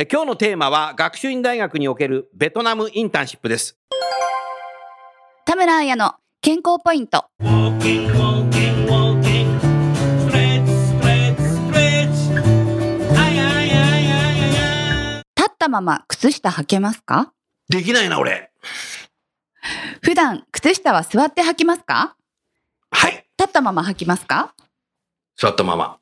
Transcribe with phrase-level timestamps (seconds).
[0.00, 3.76] え今日のテーマは学習院大学におけるベトナムインターンシップです。
[5.44, 7.26] 田村彩の健康ポイント。
[15.36, 17.34] 立ったまま靴下履けますか？
[17.68, 18.50] できないな俺。
[20.00, 22.16] 普段靴下は座って履きますか？
[22.90, 23.26] はい。
[23.38, 24.54] 立ったまま履きますか？
[25.36, 25.98] 座ったまま。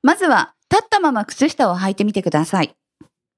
[0.00, 2.76] まずは立ったまま靴下を履いてみてください。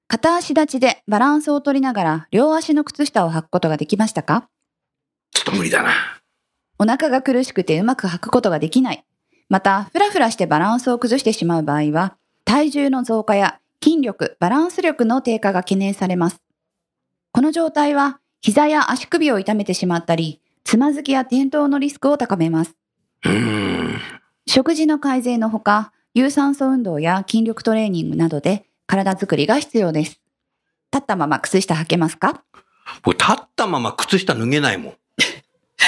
[0.07, 4.47] 片足立ちでバランスを取りながら両足の靴下を履くことができましたか？
[5.31, 5.91] ちょっと無理だな
[6.77, 9.03] お腹が苦しくてうまく履くことができない。
[9.47, 16.41] また、ふらふらしてバランスを崩してしまう場合は、体重の増加や筋力、バランス力の低下が懸念されます。
[17.31, 22.75] この状態は、膝や足首を痛めてしまったり、つまずきや転倒のリスクを高めます。
[24.47, 30.21] 食事の改善のほか、有酸素運動や筋力トレーニングなどで体づくりが必要です。
[30.93, 32.43] 立ったまま靴下履けますか？
[33.03, 34.93] 僕立ったまま靴下脱げないもん。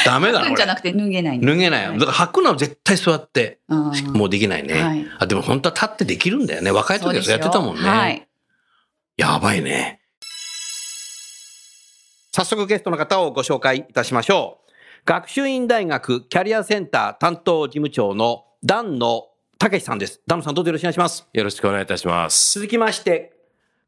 [0.06, 2.00] ダメだな 俺じゃなくて脱げない脱げないよ。
[2.00, 5.08] だから履くのは絶対座ってもうできないね、はい。
[5.20, 6.72] あでも本当は立ってできるんだよね。
[6.72, 8.28] 若い時はそうやってたもんね、はい。
[9.18, 10.02] やばいね。
[12.34, 14.72] 早速ゲストの方をご紹介いたしましょう。
[15.06, 19.24] 学習院大学キャリアセンター担当事務長の段野
[19.60, 20.22] 武さんです。
[20.28, 21.28] 段野さんどうぞよろしくお願いします。
[21.34, 22.54] よろしくお願いいたします。
[22.60, 23.34] 続きまして、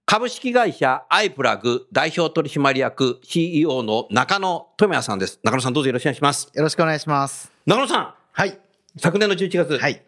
[0.08, 5.40] 株式会社アイプラグ代表取締役 CEO の中野智也さんです。
[5.44, 6.50] 中野さんどうぞよろしくお願いします。
[6.56, 7.52] よろしくお願いします。
[7.68, 8.58] 中野さん、はい。
[8.98, 10.02] 昨年の11月、はい。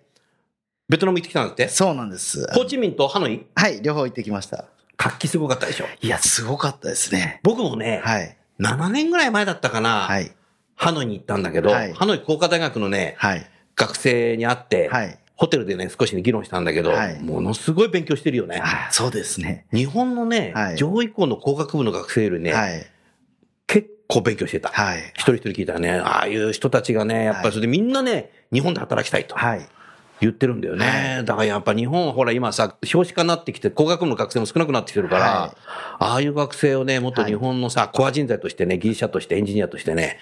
[0.90, 1.70] ベトナム行ってきたんだって？
[1.70, 2.52] そうなんです。
[2.54, 3.46] ホーチミンとハノイ？
[3.54, 4.66] はい、両方行ってきました。
[4.98, 5.86] 活気すごかったでしょ？
[6.02, 7.40] いや、すごかったですね。
[7.44, 8.36] 僕もね、はい。
[8.60, 10.32] 7年ぐらい前だったかな、はい。
[10.76, 13.48] ハノイに行ったんだけど、はいハノイ工科大学のね、はい。
[13.76, 15.20] 学生に会って、はい。
[15.42, 18.62] ホテルでね、少しね、議論したんだけど、はいものすごい勉強してるよね。
[18.64, 19.66] あそうですね。
[19.74, 22.86] 日本のね、はい上位校の工学部の学生よりね、はい。
[23.66, 24.70] 結構勉強してた。
[24.70, 25.00] はい。
[25.16, 29.68] 一人一人聞いたらね、ああいう人たちがね、やっぱりそれでみんなね、日本で働きたいとはい。
[30.22, 31.16] 言ってるんだよね。
[31.18, 40.18] はだからやっぱ日本はほら今さ、少子化になってきて、工学部の学生も少なくなってきてるから、はいああいう学生をね、もっと日本のさ、コア人材としてね、技術者としてエンジニアとしてね、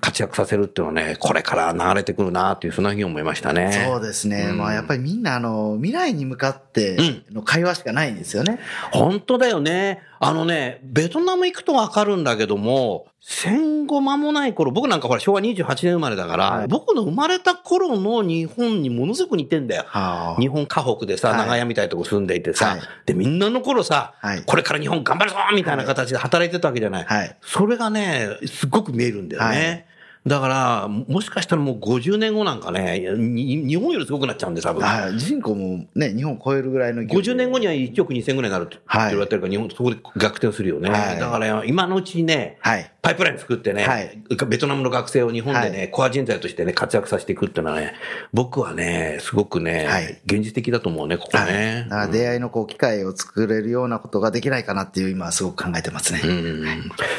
[0.00, 3.84] 活躍させるっていうのはね、これから流れてくるなっていう、そんなふうに思いましたね。
[3.86, 4.48] そうですね。
[4.50, 6.96] うんまあ、やっぱりみんな、あの、未来に向かって
[7.30, 8.58] の会話しかないんですよね。
[8.90, 10.02] 本当だよね。
[10.24, 16.68] あのね、ベトナム行くとわかるんだけども、戦後間もない頃、僕なんかほら昭和28年生まれだから、はい。
[16.68, 19.84] 僕の生まれた頃の日本にものすごく似てんだよ。
[19.88, 21.38] は日本河北でさ、はい。
[21.38, 22.80] 長屋みたいなとこ住んでいてさ、はい。
[23.04, 24.42] で、みんなの頃さ、はい。
[24.44, 27.36] これから日本頑張るぞみたいな形で働いてたわけじゃない。
[27.40, 29.86] それがね、すごく見えるんだよね。
[30.24, 34.84] はいだから、もしかしたらもう50年後なんかね、に日本よりすごくなっちゃうんで、多分。
[34.84, 35.18] はい。
[35.18, 40.90] 人口もね、日本を超えるぐらいの勢いで50年後には1億2000ぐらいになるって言われてるから、日本そこで逆転するよね。
[40.90, 42.92] はいだから今のうちにね、はい。
[43.02, 47.94] パイプライン作ってね、はいベトナムの学生を日本でね、はいコア人材としてね、活躍させていくっていうのはね、
[48.32, 51.52] 僕はね、すごくね、はい現実的だと思うね、ここはい。
[51.52, 56.20] ね出会いのこう機会を作れるようなことができないかなっていう今はすごく考えてますね。
[56.22, 56.64] うん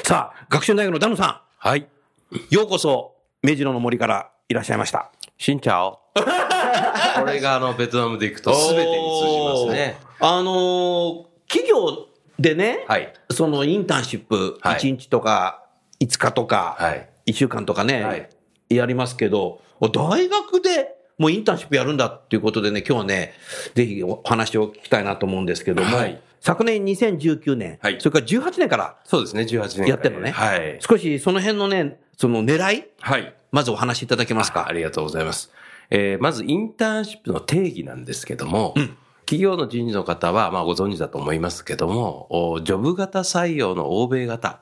[0.04, 1.86] さあ、学習大学のダムさはい。
[2.34, 5.12] ん、ようこそ、目白の森からいらっしゃいました。
[5.38, 6.00] シンチャオ。
[6.16, 9.98] これがあの、ベトナムで行くと全てに通じますね。
[10.20, 12.08] あのー企業
[12.40, 13.14] でね、はい。
[13.30, 15.66] そのインターンシップ、はい1日とか
[16.00, 17.10] 5日とか、はい。
[17.28, 18.30] 1週間とかね、はい
[18.70, 23.34] やりますけど、大学でもうインターンシップやるんだっていうことでね、今日はね、
[23.76, 29.88] ぜひお話を聞きたいなと思うんですけども、はい昨年2019年、はいそれから18年からそうですね、18年。
[29.88, 30.78] やってるのねはい。
[30.82, 33.36] 少しその辺のね、その狙い、はい。
[33.52, 34.62] まずお話しいただけますか？
[34.62, 35.52] あありがとうございます。
[35.90, 38.74] えーまずインターンシップの定義なんですけども、
[39.26, 44.60] 企業の人事の方は、まあご存知だと思いますけども、おジョブ型採用の欧米型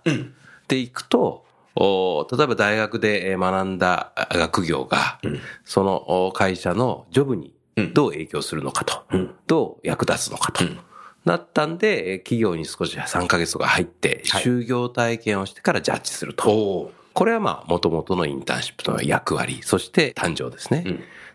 [0.68, 1.46] でいくと、
[1.76, 5.20] お例えば大学でえー学んだあ学業が、
[5.64, 7.54] そのお会社のジョブに
[7.94, 9.04] どう影響するのかと、
[9.48, 10.66] どう役立つのかと。
[11.24, 16.50] なったんで、えー企業に少し3ヶ月とか入って、はい就業体験をしてからジャッジすると。
[16.52, 20.84] おこれはまあ、もともとのインターンシップの役割、そして誕生ですね。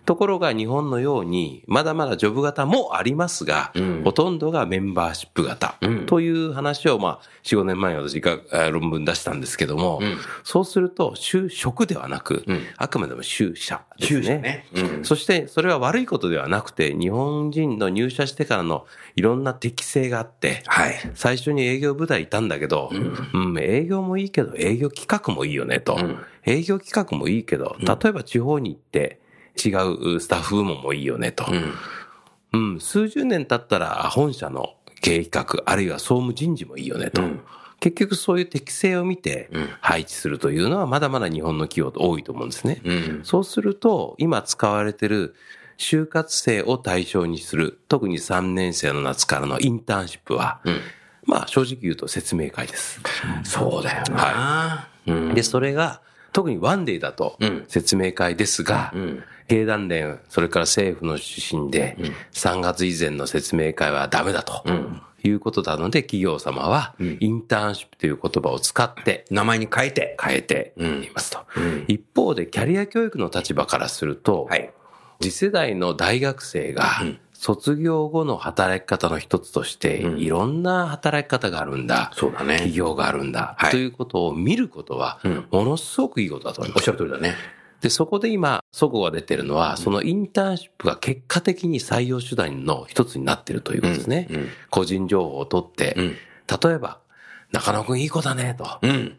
[0.06, 4.02] ところが日本のように、まだまだジョブ型もありますが、ん。
[4.04, 6.06] ほとんどがメンバーシップ型うん。
[6.06, 10.16] という話を、まあ、4、5年前に私があ論文出したんですけども、ん。
[10.44, 12.62] そうすると、就職ではなく、ん。
[12.76, 14.20] あくまでも就社ですね。
[14.20, 14.66] 就社ね。
[14.74, 15.04] うん。
[15.04, 18.86] そして、それは悪いことではなくて、日本人の入社してからの
[19.16, 20.94] いろんな適性があって、はい。
[21.14, 22.90] 最初に営業部隊いたんだけど、
[23.34, 25.96] うん、営業もいいけど営業企画もいいよねと。
[25.96, 26.18] ん。
[26.44, 29.20] 営業企画もいいけど、例えば地方に行って
[29.56, 29.70] 違
[30.16, 31.46] うスタッフ部門もいいよねと。
[32.52, 37.22] うん、数十年経ったら本社の経営企画、あるいは総務人事もいいよねと。
[37.80, 39.50] 結局そういう適性を見て
[39.80, 42.80] 配置するというのはまだまだ日本の企業と多いと思うんですね。
[42.84, 43.20] うん。
[43.22, 45.34] そうすると、今使われてる
[45.78, 50.60] 就活生を対象にする、特に3年生の夏からのインターンシップは、
[51.24, 53.00] まあ正直言うと説明会です。
[53.44, 54.88] そうだよな。
[55.06, 55.34] うん。
[55.34, 56.00] で、それが、
[56.32, 61.96] 特にワンデーだとうん説明会ですが、ん経団連、それから政府の指針で、
[62.32, 64.64] 3月以前の説明会はダメだと。
[65.22, 70.16] いうことなので、企業様は、インターンシップという言葉を使って、名前に変えて。
[70.22, 71.40] 変えていますと。
[71.88, 74.70] 一方で、キャリア教育の立場からすると、はい。
[75.20, 76.84] 次世代の大学生が、
[77.32, 82.10] 卒業後の働き方の一つとして、いろんな働き方があるんだ。
[82.14, 83.54] そうだね企業があるんだ。
[83.58, 85.20] はいということを見ることは、
[85.50, 86.78] ものすごくいいことだと思います。
[86.78, 87.34] おっしゃる通りだね。
[87.80, 94.26] で、そこで今、そこが出てるのは、そのインターンシップが結果的に採用手段の一つになってるということですね。
[94.30, 97.00] うんうん個人情報を取って、例えば、
[97.52, 98.78] 中野くんいい子だね、と。
[98.82, 99.18] うん。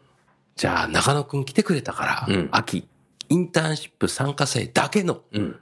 [0.55, 2.87] じゃあ、中野くん来てくれたから、うん秋、
[3.29, 5.55] インターンシップ参加生だけの、ん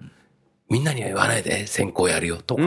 [0.70, 2.64] みんなには言わないで先行やるよとか、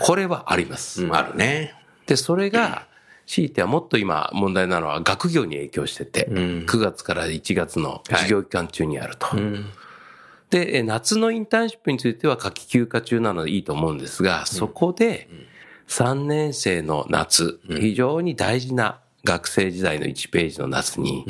[0.00, 1.06] これはあります。
[1.12, 1.74] あるね。
[2.06, 2.87] で、それが、
[3.28, 6.34] 強いてはもっと今問題なのは学業に影響してて、ん。
[6.66, 9.36] 9月から1月の授業期間中にあると。
[9.36, 9.66] ん。
[10.48, 15.28] で、え夏のインターンシップについては夏季休暇中なのでいいと思うんですが、そこで
[15.88, 21.26] 3年生の夏、非常に大事な学生時代の1ページの夏に、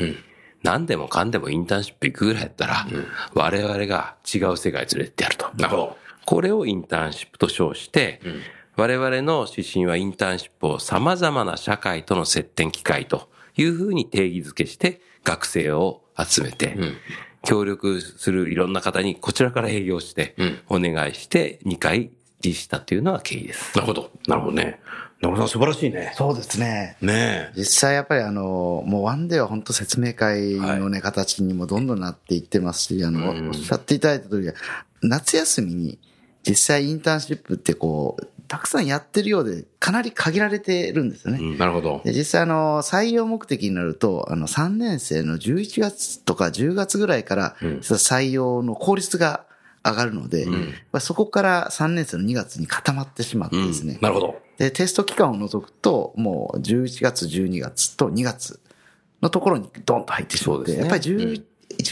[0.63, 2.87] 何でもかんでもインターンシップ行くぐらいやったら、
[3.35, 5.51] 我々が違う世界に連れてってやると。
[5.57, 5.97] なるほど。
[6.25, 8.21] これをインターンシップと称して、
[8.79, 16.77] 我々の指針はインターンシップを様々な社会との接点機会というふうに定義づけして学生を集めて、
[17.43, 20.37] 協力するいろんな方にこちらから営業して、
[20.69, 22.13] お願いして2回
[22.45, 23.77] 実施したというのが経緯です。
[23.77, 24.13] なるほど。
[24.29, 24.79] なるほどね。
[25.21, 26.13] 中野さん素晴らしいね。
[26.15, 26.97] そうですね。
[27.01, 34.49] ね実際やっぱりあの、もうワンデーは本当説明会のね、形にもどんどんなっていってますし、あの、おっしゃっていただいた通り、
[35.03, 35.99] 夏休みに
[36.49, 41.57] 実際インターンシップってこう、たくさんやってるようで、かなり限られてるんですよね。
[41.57, 42.01] なるほど。
[42.05, 49.45] で実際あの、採用目的になると、あの、3年生の11月とか10月ぐらいから、採用の効率が
[49.85, 50.53] 上がるので、やっ
[50.93, 53.99] ぱりそこから3年生の2月に固まってしまってですね。
[54.01, 54.41] なるほど。
[54.57, 58.61] で、テスト期間を除くと、もう11月、12月と2月
[59.23, 61.43] のところにドンと入ってしまって、そうですねやっぱり11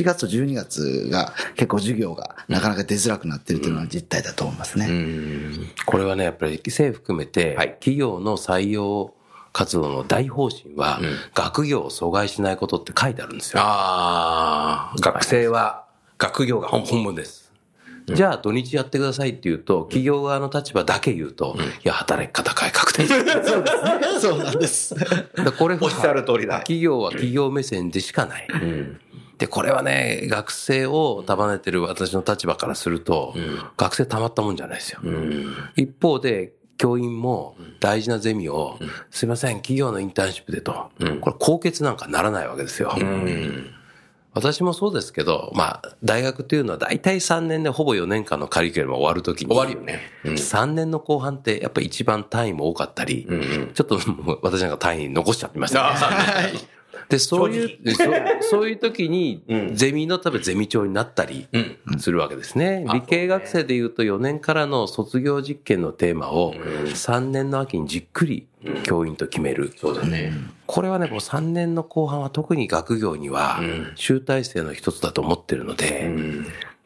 [0.04, 4.88] 月、12月が結構授業がなかなか出づらくなっているというのは実態だと思いますね。
[5.86, 9.14] これはね、やっぱり政府含めて、企業の採用
[9.52, 11.00] 活動の大方針は、
[11.34, 13.60] 学業を阻害しないことって書いてあるんですよ。
[13.62, 15.84] ああ、学生は
[16.18, 17.46] 学業が本本物です。
[18.14, 24.20] じゃあ土日やってくださいって言うと、企業側の立場だけ言うと、いや、働き方改革 です。
[24.20, 24.94] そうなんです。
[25.58, 28.46] これはおっしゃる通りだ企業は企業目線でしかない。
[29.38, 33.34] で、これはね、学生を束ねてる私の立場からすると、
[33.76, 35.00] 学生たまったもんじゃないですよ。
[35.76, 38.78] 一方で、教員も大事なゼミを、
[39.10, 40.90] すいません、企業のインターンシップでと、
[41.20, 42.94] これ高血なんかならないわけですよ。
[44.36, 49.48] 私もそうですけど、まあ、大学っていうのは大体3年でほぼ4年間のカリキュラムが終わるときに。
[49.48, 50.02] 終わるよね。
[50.24, 50.34] うん。
[50.34, 53.26] 3年の後半ってやっぱり一番単位も多かったり、
[53.72, 53.98] ちょっと
[54.42, 55.96] 私なんか単位残しちゃってましたね。
[57.08, 59.42] で、そういう、そそういう時に、
[59.74, 61.48] ゼミの多分ゼミ長になったり
[61.98, 62.84] するわけですね。
[62.92, 68.46] 理系学生で言うと4年からの卒業実験のテーマを3年の秋にじっくり
[68.82, 69.72] 教員と決める。
[69.76, 70.32] そうだね。
[70.66, 73.60] これはね、もう3年の後半は特に学業には
[73.94, 76.10] 集大成の一つだと思ってるので、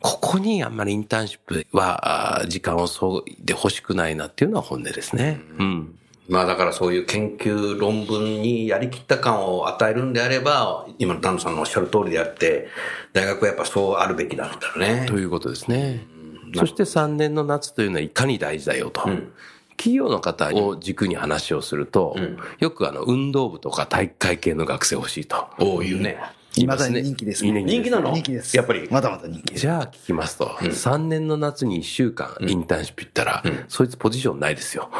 [0.01, 5.41] ここにあんまりインターンシップは時間をそいで欲しくないなっていうのは本音ですね。
[5.59, 5.99] うん。
[6.31, 12.69] まあだからそういう研究論文にやりきった感を与えるんであれば、今の丹野さんのおっしゃる通りであって、
[13.13, 15.07] 大学はやっぱそうあるべきなんだろうね。
[15.09, 16.07] ということですね。
[16.55, 19.09] そして3年の夏というのはいかに大事だよと。
[19.09, 19.33] ん
[19.77, 22.15] 企業の方を軸に話をすると、
[22.61, 25.49] よくあの運動部とか体育会系の学生欲しいと。
[25.59, 26.19] おう、言うね。
[26.57, 27.63] いまだに人気ですね。
[27.63, 28.13] 人気なの？
[28.13, 28.57] 人気です。
[28.57, 29.55] やっぱりまだまだ人気。
[29.55, 34.91] じゃあ聞きますと、3年の夏に1週間インターンシップ行ったら、そいつポジションないですよ。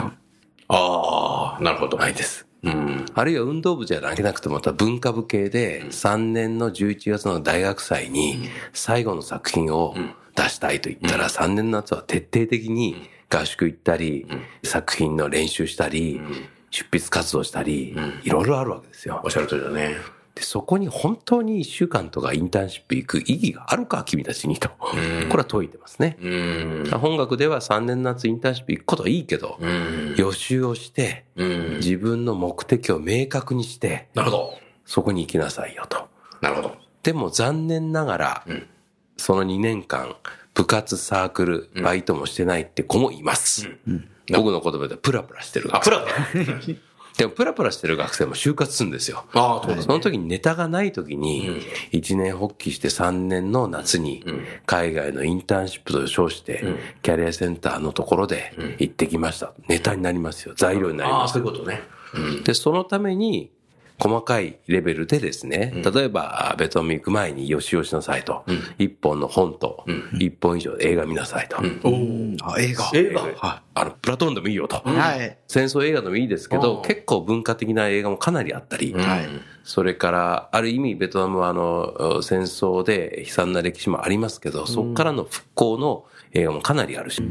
[0.73, 1.20] ああ、
[1.61, 1.97] なるほど。
[1.99, 2.47] ないです。
[2.63, 3.07] うん。
[3.15, 9.95] あるいは運動部じゃなくてもまた文化部系で3年の11月の大学祭に最後の作品を
[10.37, 14.27] 出したいと言ったら3年の夏は徹底的に合宿行ったり
[14.63, 16.21] 作品の練習したり
[16.71, 19.31] 出筆活動したりいろいろあるわけですよおっ。
[19.31, 20.20] しゃる通りだね。
[20.35, 24.69] でそこに本当に1週間とかインターンシップ行く意義があるか君たちにと。
[24.79, 26.17] これは問いてますね。
[26.21, 26.91] うん。
[27.01, 30.15] 本学では3年夏インターンシップ行くことはいいけど、うん。
[30.17, 31.77] 予習をして、うん。
[31.77, 34.55] 自分の目的を明確にして、なるほど。
[34.85, 36.09] そこに行きなさいよと。
[36.41, 36.77] なるほど。
[37.03, 38.67] でも残念ながら、ん
[39.17, 40.17] その2年間、
[40.55, 43.69] 部活、サークル、バイトもしてないって子もいます。
[44.33, 45.91] 僕の言葉でプラプラしてるあ、学生。
[45.91, 46.81] プラだ。
[47.21, 49.27] でもプラプラしてる学生も就活するんですよ。
[49.35, 51.61] ああ、そうですその時にネタがない時に、
[51.93, 54.25] 一年発起して3年の夏に、
[54.65, 56.65] 海外のインターンシップと称して、
[57.03, 59.53] キャリアセンターのところで行ってきました。
[59.69, 60.55] ネタになりますよ。
[60.57, 61.83] 材料になりああ、ますそういうことね。
[62.43, 63.51] で、そのために、
[64.01, 68.45] 細かいレベルでですね、例えば、ベトナム行く前に予習をしなさいと。
[68.79, 69.85] 一本の本と、
[70.19, 71.59] 一本以上映画見なさいと。
[71.59, 72.91] あ、映画。
[72.95, 74.83] 映画はあの、プラトーンでもいいよと。
[74.87, 74.89] い。
[74.89, 75.39] はい。
[75.47, 79.29] 戦争映画でもいいですけど、うん結構文化的な映画もかなりあったり、はい。
[79.65, 87.23] それから、ある意味、ベトナムはあの、戦争で悲惨な歴史もありますけど、そこからの復興の映画もかなりあるし、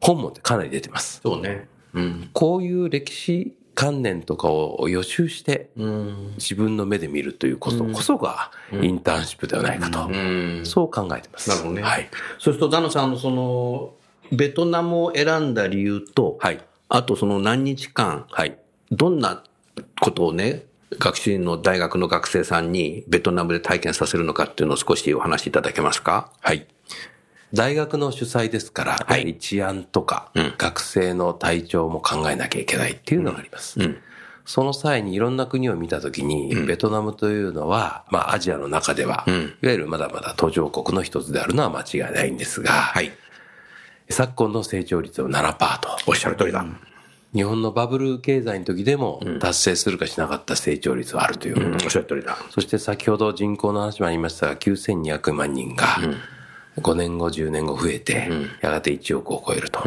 [0.00, 1.20] 本もかなり出てます。
[1.22, 1.68] そうね。
[1.94, 2.30] うん。
[2.32, 6.34] こういう歴史観念とかを予習して、うん。
[6.36, 8.50] 自分の目で見るということこそが、
[8.82, 10.62] インターンシップではないかと、うん。
[10.64, 11.48] そう考えてます。
[11.48, 11.82] なるほどね。
[11.82, 12.08] はい。
[12.38, 13.94] そうすると、ダノさんのその、
[14.32, 16.60] ベトナムを選んだ理由と、はい。
[16.88, 18.58] あとその何日間、はい。
[18.90, 19.42] どんな
[20.00, 20.66] ことをね、
[20.98, 26.32] 学習院の大学の学生さんにベトナムで体験させるのかっていうのを少しお話しいただけますか？
[26.40, 26.66] はい。
[27.52, 33.80] 大学の主催ですから、やはり治安とか、うん学生の体調も考えなきゃいけないっていうのがあります。
[33.80, 33.96] うん。
[34.44, 43.10] その際にいろんな国を見たときに、ベトナムというのは、まあアジアの中では、うんいわゆるまだまだ途上国の一つであるのは間違いないんですが、はい。
[44.08, 45.88] 昨今の成長率は7%と。
[46.06, 46.64] おっしゃる通りだ。
[47.32, 51.66] 日本のバブル経済の時でも達成するかしなかった成長率はあるということ。
[51.66, 52.36] うんおっしゃる通りだ。
[52.50, 55.86] そして先ほど人口の話もありましたが、9200万人が
[56.82, 58.28] 5年後、10年後増えて、
[58.60, 59.80] やがて1億を超えると。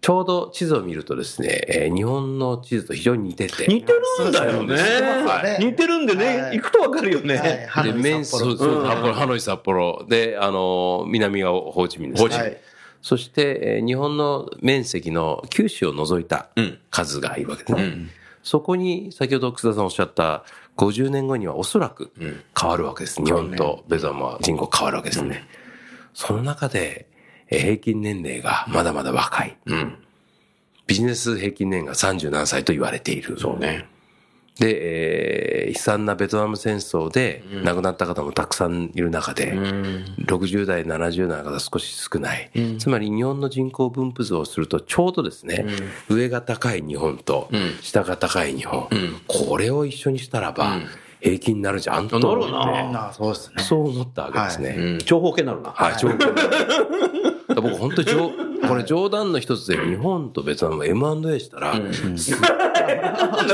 [0.00, 4.74] ちょうど地図を見るとですね、えー日本の地図と非常に似てて、似てるんだよね。
[4.74, 7.68] はい似てるんでね、はい行くとわかるよはいね。
[7.84, 10.04] で、面、そうそう札幌、ハノイ、札幌。
[10.08, 12.36] で、あの、南がホーチミンですね。
[12.36, 12.56] はい
[13.00, 18.06] そして、えー日本の面積の九州を除いたうん数がいるわけですね。
[18.44, 20.44] そこに、先ほど楠田さんおっしゃった、
[20.76, 22.10] 50年後にはおそらく
[22.60, 23.22] 変わるわけです。
[23.22, 25.44] 日本とベトナムは人口変わるわけですね。
[26.14, 27.06] その中で、
[27.48, 29.56] えー平均年齢がまだまだ若い。
[29.66, 29.98] うん。
[30.86, 33.38] ビジネス平均年が30何歳と言われている。
[33.38, 33.86] そうね。
[34.58, 39.52] で、えー悲惨なベトナム戦争で亡くなった方もたくさんいる中で、
[40.26, 42.50] 60代、70代の方少し少ない。
[42.78, 45.64] つまり日本の人口分布図をするとちょうどですね、
[46.10, 47.48] 上が高い日本と
[47.80, 48.88] 下が高い日本、
[49.26, 50.78] これを一緒にしたらば
[51.22, 53.62] 平均になるじゃんと思って、なるあそうですね。
[53.62, 54.74] そう思ったわけですね。
[54.76, 54.98] うん。
[54.98, 55.70] 長方形になるな。
[55.70, 56.34] はい、冗談。
[57.54, 58.30] 僕本当に冗
[58.66, 61.74] これ冗談の一つで日本とベトナム M&A したら、
[62.16, 62.48] すな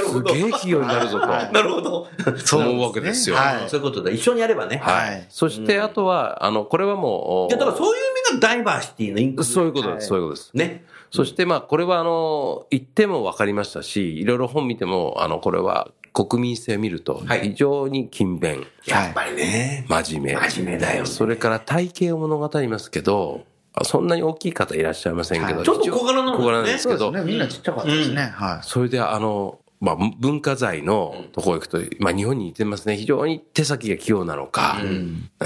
[0.01, 0.29] るほど。
[0.29, 2.09] すげえ企業になるぞとなるほど。
[2.53, 3.37] 思うわけですよ。
[3.37, 4.11] はいそういうことだ。
[4.11, 4.79] 一緒にやればね。
[4.79, 10.51] はいそしてあとは、あの、これはもう、いや、だからそういう意味がダイバーシティのインクそういうことです、そういうことです。
[10.55, 10.85] ね。
[11.11, 15.89] そしてまあ、これはあの、言っても分かりましたし、いろいろ本見ても、あの、これは
[16.27, 19.85] 国民性を見ると、はい非常に勤勉、やっぱりね。
[19.89, 20.49] 真面目。
[20.51, 23.45] 真面目だよねそれから体型を物語りますけど、
[23.85, 27.31] そんなに大きい方いらっしゃいませんけど、はいちょっと小柄なんですね小柄なんですけど、そうですね。
[27.33, 28.23] みんなちっちゃかったですね。
[28.23, 28.67] はい。
[28.67, 32.97] それであの、まあ、文化財のところ行くと、まあ、日本に似てますね。
[32.97, 34.97] 非常に手先が器用なのか、なんてい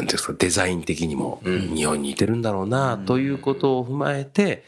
[0.00, 4.64] うんですか、デザイン的にも日本に似てるんだろうな、ということを踏まえて、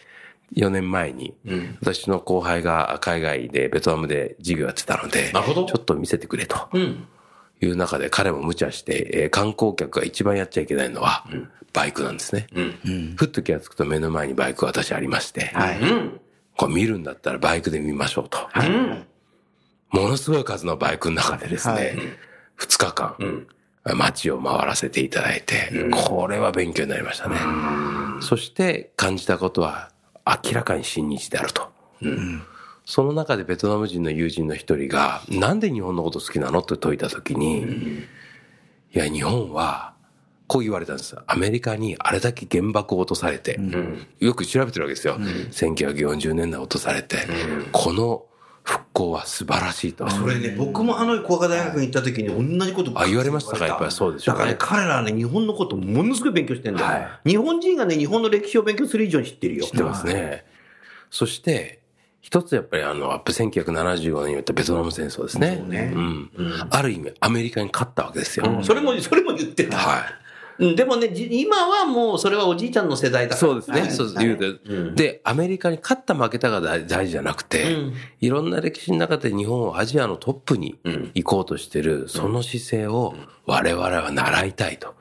[0.54, 1.34] 4年前に、
[1.80, 6.68] 私の後輩が海外でベトナムで授業やってたので、なるほどちょっと見せてくれと。
[6.72, 7.06] うん。
[7.60, 11.24] いう中で彼も無茶して、えー観光客が一番やっちゃいけないのは、
[11.72, 12.46] バイクなんですね。
[13.16, 16.20] ふっと気がつくと目の前にバイクが私ありまして、うん。
[16.56, 18.38] これ見るんだったらバイクで見ましょうと。
[19.90, 21.96] ものすごい数のバイクの中でですね、
[22.58, 23.46] 2日間、
[23.84, 27.36] 街を回らせていただいて、これは勉強になりましたね。
[28.20, 29.90] そして感じたことは
[30.26, 31.70] 明らかに親日であると。
[32.84, 36.60] その中でベトナム人の友人の一人が、なんで日本のこと好きなの？
[36.60, 37.62] って問いたときに、
[38.94, 39.94] いや、日本は、
[40.46, 41.16] こう言われたんです。
[41.26, 43.58] アメリカにあれだけ原爆を落とされて、
[44.20, 45.16] よく調べてるわけですよ。
[45.16, 47.16] 1940年代落とされて、
[47.72, 48.26] この
[48.64, 50.08] 復興は素晴らしいと。
[50.08, 53.66] それね、僕もハノイ工科大学に行った時に同じことあ言われましたか？
[53.66, 56.86] やっぱりそうでしょうねだからね、彼らはね、日本のことものすごい勉強してんだよ。
[56.86, 59.66] は日本人がね、日本の歴史を勉強する以上に知ってるよ。
[59.66, 60.44] 知ってますね。
[61.10, 61.80] そして、
[62.22, 65.58] 一つやっぱりあの、アップ1975年に言ったベトナム戦争ですね。
[65.60, 66.30] そうねん。
[66.70, 68.60] ある意味、アメリカに勝ったわけですよ。
[68.62, 69.76] それも、それも言ってた。
[69.76, 70.02] はい。
[70.58, 73.38] うんでもね、じ今はもうそれはおじいちゃんの世代だから。
[73.38, 73.90] そうですね。
[73.90, 74.18] そうです。
[74.18, 77.76] 言うてで、アメリカに勝った負けたが大大事じゃなくて、
[78.20, 80.78] いろんな歴史の中で日本をアジアのトップに
[81.14, 83.14] 行こうとしてる、その姿勢を
[83.46, 84.94] 我々は習いたいと。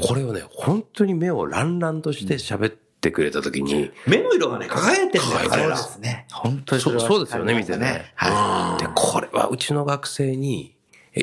[0.00, 5.68] これをね、本当に目をランランとして喋ってくれたときに、目の色がね、輝いてんだよ、輝いてる彼ら。
[5.70, 6.26] ですね。
[6.32, 8.12] 本当にそうですよね、見てね。
[8.16, 10.74] はで、これはうちの学生に、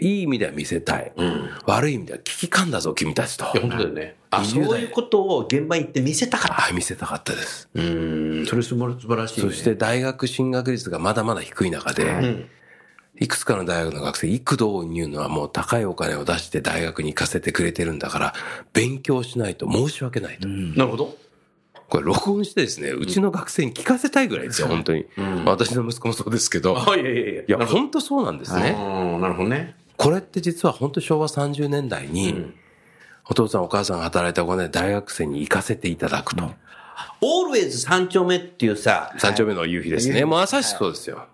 [0.01, 1.13] いい意味では見せたい。
[1.65, 3.45] 悪い意味では危機感だぞ、君たちと。
[3.45, 4.15] いや、本当だよね。
[4.31, 6.53] あ、そ20代ういうことを現場に行って見せたかった。
[6.53, 7.69] はい、見せたかったです。
[7.73, 9.49] うん、それ素晴らしい、ね。
[9.49, 12.47] そして大学進学率がまだまだ低い中で、
[13.17, 18.33] いくつかの大学の学生、幾度に言うのはもう高いお金を出して大学に行かせてくれてるんだから、
[18.73, 20.47] 勉強しないと申し訳ないと。
[20.47, 21.17] なるほど。
[21.87, 25.05] これ録音してですね、うちの学生に聞かせたいぐらいですよ、本当に。
[25.45, 26.77] 私の息子もそうですけど。
[26.77, 27.41] あ、いやいやいや。
[27.43, 28.75] いや、本当そうなんですね。
[28.77, 29.75] うん、なるほどね。
[29.97, 32.53] これって実は本当昭和30年代に、
[33.29, 36.51] お父さんお母さんが働いたお金で大学生に行かせていただくと。
[37.21, 40.25] オールウェイズ三丁目っていうさ、三丁目の夕日ですね。
[40.25, 41.25] もうまさしくそうですよ。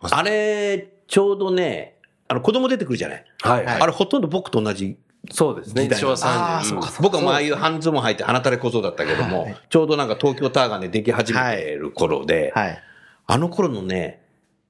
[0.00, 1.98] あれ、ちょうどね、
[2.28, 3.24] あの、子供出てくるじゃない？
[3.42, 3.66] はい。
[3.66, 4.96] あれ、ほとんど僕と同じ。
[5.30, 5.88] そうですね。
[5.94, 6.92] 昭和30年。
[7.00, 12.58] 僕はもうああいう半ズボン履いて鼻垂れ小僧だったけども、ちょうどなんか東京タワーがね、でき始めてる頃で、い。
[12.58, 12.82] はい。
[13.26, 14.22] あの頃のね、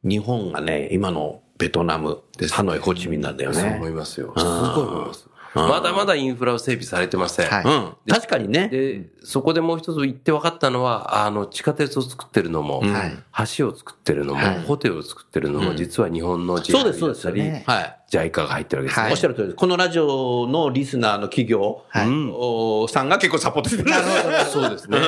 [0.04, 3.74] 日本がね、今のベトナム、ハノイ、ホーチミンなんだよそうね。
[3.76, 4.32] 思いますよ。
[4.36, 5.28] すごい思います。
[5.54, 7.48] まだまだインフラは整備されてません。
[7.48, 8.12] はいうん。
[8.12, 8.68] 確かにね。
[8.68, 12.82] で、そこでもう一つ言って分かったのは、あの、地下鉄を作ってるのも、
[13.56, 17.70] 橋を作ってるのも、はいホテルを作ってるのも、実は日本の JICA そうです、そうです。
[17.70, 17.98] はい。
[18.10, 19.10] JICA が入ってるわけですね。
[19.12, 19.56] おっしゃる通りです。
[19.56, 23.90] このラジオのリスナーの企業、はいおさんが結構サポートしてる。
[24.50, 24.98] そうですね。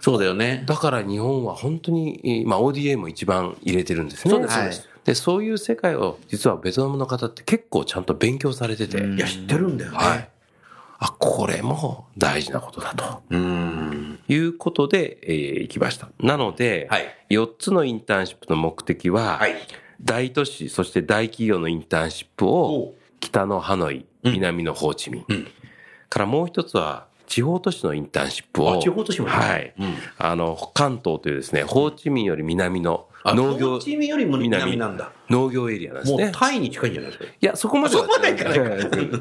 [0.00, 0.64] そうだよね。
[0.66, 4.30] だから日本は本当に、まあ ODA も一番入れてるんですね。
[4.30, 9.96] そうですそうですで、そういう世界を実はベトナムの方って結構ちゃんと勉強されてて、いや、知ってるんだよね。
[9.96, 10.28] はい。
[10.98, 13.22] あ、これも大事なことだと。
[13.30, 14.18] うん。
[14.28, 16.10] いうことで、えー行きました。
[16.20, 19.54] なので、はい4つのインターンシップの目的は、はい。
[20.02, 25.24] 大都市、そして大企業のインターンシップおを、北のハノイ、南のホーチミン。
[26.10, 29.74] からもう一つは、地方都市のインターンシップを、あ地方都市もねはい。
[30.18, 35.12] あの、関東というですね、ホーチミンより南のあ農業ホー、チミンよりも南なんだ。
[35.28, 36.24] 農業エリアなんですね。
[36.24, 37.30] もうタイに近いんじゃないですか？
[37.30, 39.18] いや、そこまではそこまではいかないか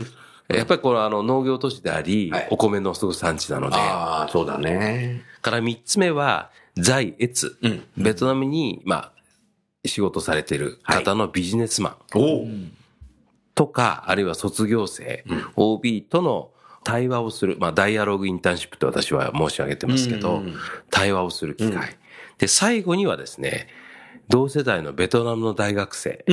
[0.56, 5.24] やっぱりこのあの農業都市であり、はいお米のすぐ産地なので、ああ、そうだね。
[5.42, 7.58] から三つ目は、在越。
[7.62, 9.12] うんベトナムに、まあ、
[9.86, 12.48] 仕事されてる方のビジネスマンおお。
[13.56, 15.26] とか、あるいは卒業生、
[15.58, 16.52] OB との
[16.88, 20.42] 対話をする、まあ、ダイアログインターンシップと私は申し上げてますけど、
[20.90, 21.98] 対話をする機会。
[22.38, 23.68] で、最後にはですね、
[24.30, 26.24] 同世代のベトナムの大学生、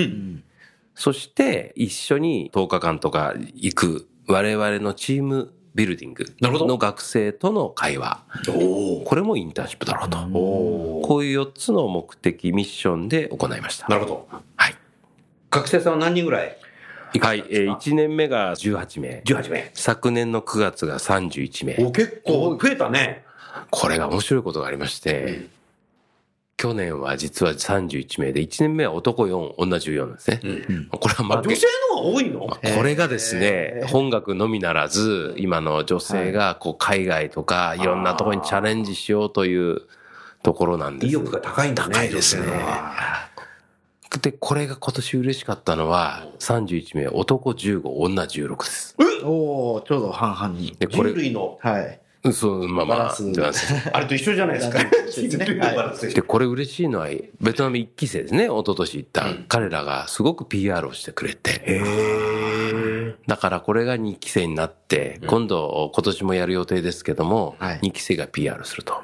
[0.95, 8.23] そして一緒に10日間とか行く我々のチームビルディングの学生との会話。
[9.05, 10.19] これもインターンシップだろうと。
[10.19, 13.89] こういう4つの目的、ミッションで行いました。
[13.89, 14.29] なるほど。
[14.55, 14.75] はい。
[15.51, 16.57] 学生さんは何人ぐらい？
[17.21, 17.45] はい。
[17.51, 19.23] えー、1年目が18名。
[19.25, 19.71] ?18 名。
[19.75, 21.87] 昨年の9月が31名。
[21.87, 23.25] お、結構増えたね。
[23.71, 25.47] これが面白いことがありまして、
[26.57, 30.41] 去年は実は31名で、1年目は男4、女14なんですね。
[30.91, 32.41] これはマーケ女性の方が多いの？
[32.41, 39.83] これがですね、本学のみならず、今の女性がこう海外とかいろんなところにチャレンジしようという
[40.43, 41.11] ところなんです。
[41.11, 41.95] 意欲が高いんだね。
[41.95, 42.47] 高いですね
[44.15, 48.97] 女性の方がで、これが今年嬉しかったのは、31名、男15、女16です。
[49.25, 50.77] おおちょうど半々に。
[50.79, 52.01] で、これ人、類の、はい。
[52.23, 53.15] うんそう、まあまあ、
[53.93, 54.79] あれと一緒じゃないですか。
[55.13, 57.09] 人類のバランスと一緒で、これ嬉しいのは、
[57.41, 59.27] ベトナム一期生ですね、一昨年行った。
[59.47, 61.83] 彼らがすごく PR をしてくれて、
[63.27, 69.03] だからこれが2期生になって、今度、今年もやる予定ですけども、はい2期生が PR すると。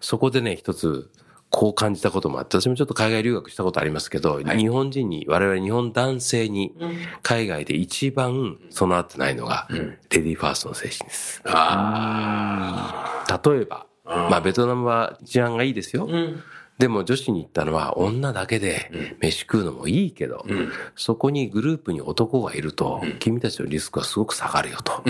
[0.00, 1.08] そこでね、一つ、
[1.50, 6.76] こう感じたこともあって、私もちょっと海外留学したことありますけど、日本人に、我々日本男性に、
[7.22, 11.42] 海外で一番備わってないのが、レディーファーストの精神です。
[11.44, 11.54] 例え
[13.64, 16.08] ば、まあベトナムは治安がいいですよ。
[16.78, 20.46] でも女子に行ったのは女だけで飯食うのもいいけど、
[20.94, 25.02] そこにグループに男がいると、君たちのリスクはすごく下がるよと。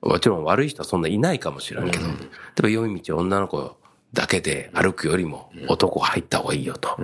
[0.00, 3.76] もちろん悪い人はそんないないかもしれんけど、例えば夜道女の子
[4.12, 6.96] だけで歩くよりも男が入った方がいいよと。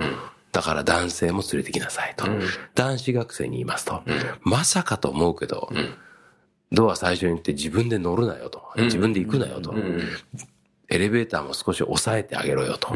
[0.52, 2.26] だから男性も連れてきなさいと。
[2.74, 4.02] 男子学生に言いますと。
[4.42, 5.70] まさかと思うけど、
[6.72, 8.62] ドア最初に行って自分で乗るなよと。
[8.76, 9.74] 自分で行くなよと。
[10.90, 12.94] エレベーターも少し抑えてあげろよと。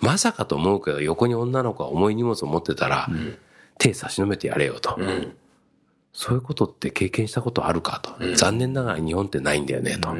[0.00, 3.08] まさかと思うけど、横に女の子が重い荷物を持ってたら、
[3.78, 4.98] 手差し伸べてやれよと。
[6.12, 8.34] そういうことって経験したことあるかと。
[8.34, 10.14] 残念ながら日本ってないんだよねと。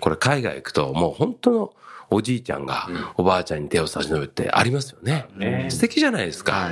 [0.00, 1.72] これ海外行くともう本当の
[2.10, 5.68] おじいちゃんがおばあちゃんに手を差し伸べてありますよね。
[5.70, 6.70] 素敵じゃないですか。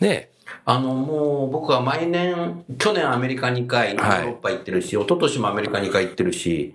[0.00, 0.30] ね
[0.64, 6.74] あの、もう僕は毎年、去年アメリカ2回、ヨーロッパ行ってるし、一昨年もアメリカ2回行ってるし、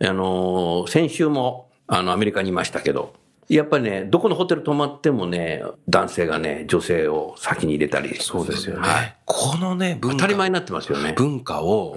[0.00, 3.14] あの、先週も、あの、アメリカにいましたけど、
[3.48, 8.16] やっぱりね、どこのホテル泊まってもね、男性がね、女性を先に入れたり。
[8.20, 8.88] そうですよね。
[8.88, 9.16] はい。
[9.24, 11.12] このね、文化当たり前になってますよね。
[11.16, 11.96] 文化を、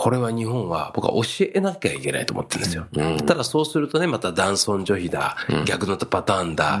[0.00, 2.86] これは日本は僕は教えなきゃいけないと思ってるんですよ。
[3.26, 5.36] ただそうするとね、また男尊女卑だ、
[5.66, 6.80] 逆のパターンだ、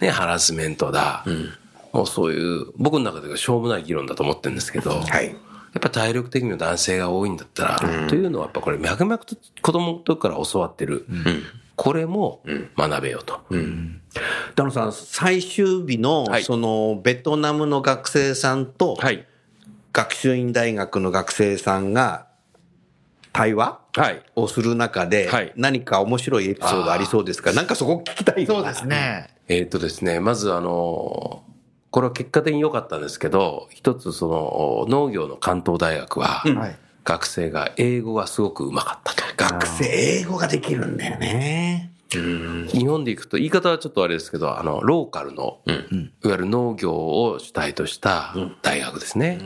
[0.00, 1.24] ね、ハラスメントだ、
[1.92, 5.26] もうそういう、僕の中ではしょうもない議論だと思ってるんですけど、はい。
[5.28, 11.06] やっぱ体力的にも男性が多いんだったら、というのはやっぱこれ脈々と子供の時から教わってる。
[11.76, 12.42] これも
[12.76, 13.42] 学べよと。
[14.56, 19.24] ダノさん、最終日の、はいその、ベトナムの学生さんと、はい。
[19.92, 22.25] 学習院大学の学生さんが、
[23.36, 24.22] 対話はい。
[24.34, 27.52] をする中で、はい何か面白いエピソードありそうですか？
[27.52, 28.86] なんかそこ聞きたいなそうです。
[28.86, 29.28] ね。
[29.48, 31.42] えーっとですね、まずあの、
[31.90, 36.76] これは結果的に良かったんですけど、一つその農業の関東大学は、はい。
[37.04, 39.22] 学生が英語がすごくうまかったと。
[39.36, 41.92] 学生英語ができるんだよね。
[42.10, 45.78] 日本で行くと、言い方はちょっとあれですけど、あの、ローカルの、いわ
[46.24, 49.38] ゆる農業を主体とした大学ですね。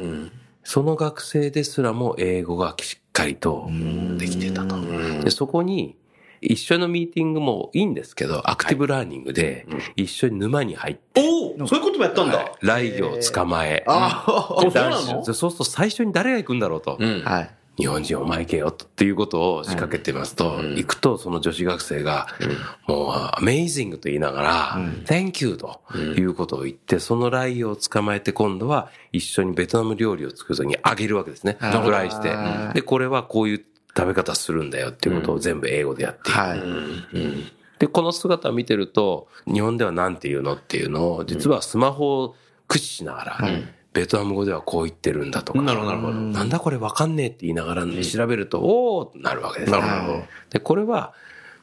[0.64, 3.70] その学生ですらも英語がしっかりと
[4.16, 4.76] できてたと。
[5.22, 5.96] で、そこに、
[6.42, 12.38] 一緒のミーティングもいいんですけど、アクティブラーニングで、一緒に沼に入って、おおそういうこともやったんだ。
[12.38, 16.96] はい雷魚を捕まえ、ああ、そうな男の子そうすると最初に誰が行くんだろうと。
[16.98, 17.22] うん。
[17.22, 17.50] はい。
[17.80, 22.28] 日本人お前行けよっていうことを仕掛けてますと、行くとその女子学生が、
[22.86, 31.56] もう、アメイジングと言いながら、Thank you ということを言って、そのライオを捕まえて今度は一緒にベトナム料理を作るときにあげるわけですね。
[31.58, 32.30] フライして。
[32.74, 33.64] で、これはこういう
[33.96, 36.38] 食べ方するんだよっていうことを全部英語でやっていく。
[36.38, 36.60] はい。
[37.78, 42.36] で、この姿を見てると、日本ではなんて言うのっていうのを、実はスマホを
[42.68, 43.38] 駆使しながら、
[43.92, 46.12] ベトナム語ではこう言ってるんだとか、なるほどなるほど。
[46.14, 49.72] なんだこれわかんねえって言いながら、調べると、おーってなるわけです。
[49.72, 49.78] ね。
[49.78, 50.22] なるほど。
[50.50, 51.12] で、これは、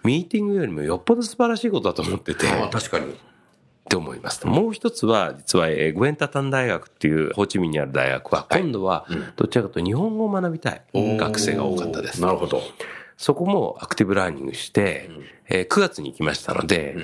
[0.04, 3.16] ミーティングよりもよっぽど素晴らしいことだと思ってて、ああ、っ確かに。
[3.90, 4.46] て思います。
[4.46, 9.06] もう一つは、実は、えーグエンタタン大学っていう、ホーチミンにある大学は、今度は、
[9.38, 12.22] どちらかと日本語を学びたい学生が多かったです。
[12.22, 12.62] なるほど。
[13.16, 15.10] そこもアクティブラーニングして、
[15.50, 16.98] えー9月に行きましたので、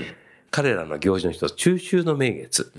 [0.53, 2.71] 彼らの行事の一つ、中秋の名月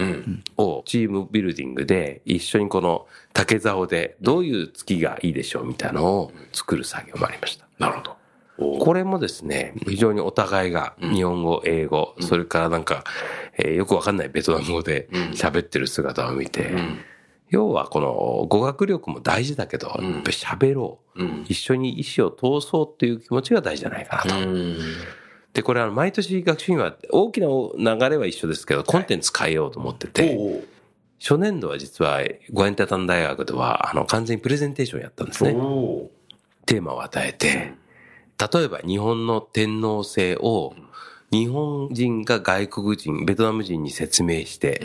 [0.56, 7.66] をチームビルディングで一緒にこの竹竿でどういう月がいいでしょうみたいなのを作る作業もありました。
[7.80, 8.16] なるほど。
[8.84, 13.02] これもですね、非常にお互いが日本語、英語、それからなんか、
[13.58, 16.70] えーよくわかんないベトナム語で喋ってる姿を見て、
[17.50, 24.38] 要はこの語学力も大事だけど、やっぱり喋ろう、一緒に意思を通そうっていう気持ちが大事じゃないかなと。
[25.54, 27.46] で、これは毎年学習院は大きな
[27.96, 30.62] 流れは一緒ですけど、コンテンツ変えようと思ってて、お
[31.20, 32.20] 初年度は実は
[32.52, 35.52] ゴエンタタン大学ではあの完全にプレゼンテーションやったんですね。
[35.52, 36.10] お
[36.66, 37.72] テーマを与えて、
[38.52, 40.74] 例えば日本の天皇制を
[41.30, 44.80] 日本人が外国人、ベトナム人に説明して、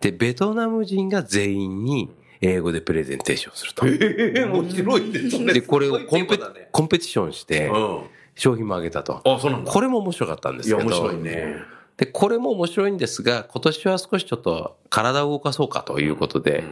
[0.00, 3.86] で、ベトナム人が全員に英語でプレゼンテーションすると。
[3.86, 5.52] ええ、面白いですね。
[5.54, 6.38] で、これをコンペ
[6.70, 8.02] コンペティションして、うん。
[8.40, 9.20] 商品も上げたと。
[9.24, 9.70] あ、そうなんだ。
[9.70, 10.88] これも面白かったんですいや、けど。
[10.88, 11.56] 面白いね。
[11.98, 16.64] で、これも面白いんですが、今年は少しちょっと体を動かそうかということで、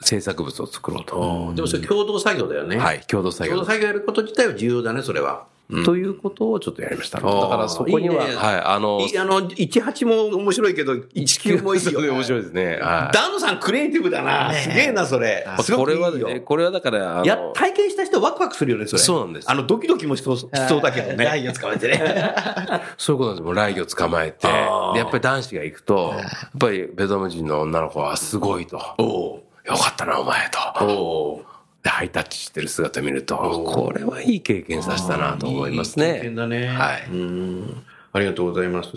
[0.00, 1.52] 制作物を作ろうと。
[1.54, 2.78] でもそれ共同作業だよね。
[2.78, 3.70] はい、共同作業共同。
[3.70, 5.46] 作業やること自体は重要だね、それは。
[5.84, 7.20] ということをちょっとやりました。
[7.20, 12.00] だからそこには、はい、あの、いあの、18も面白いけど、19もいいよ。
[12.12, 12.78] 面白いですね。
[12.82, 13.14] はい。
[13.14, 14.52] ダンノさんクリエイティブだな。
[14.52, 15.46] すげえな、それ。
[15.62, 19.02] すごこれくいいよはね、これはだから、あのいや、体験した人ワクワクするよね、それ。
[19.02, 21.24] そうなんですあの、ドキドキもしそうしそうだけどね。
[21.24, 22.34] ライオン捕まえてね。
[22.98, 23.44] そういうことなんです。
[23.44, 28.80] もうライギョ捕まえて、やっぱり男子が行くと、やっぱりベトナム人の女の子はすごいと。
[28.98, 30.84] おうよかったな、お前と。
[30.84, 31.53] おう
[31.84, 36.06] で、ハイタッチしてる姿見ると、これはいい経験させたなと思いますね。
[36.06, 36.66] いい経験だね。
[36.66, 37.82] はいうん。
[38.12, 38.90] ありがとうございます。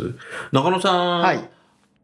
[0.53, 1.19] 中野さん。
[1.19, 1.49] はい。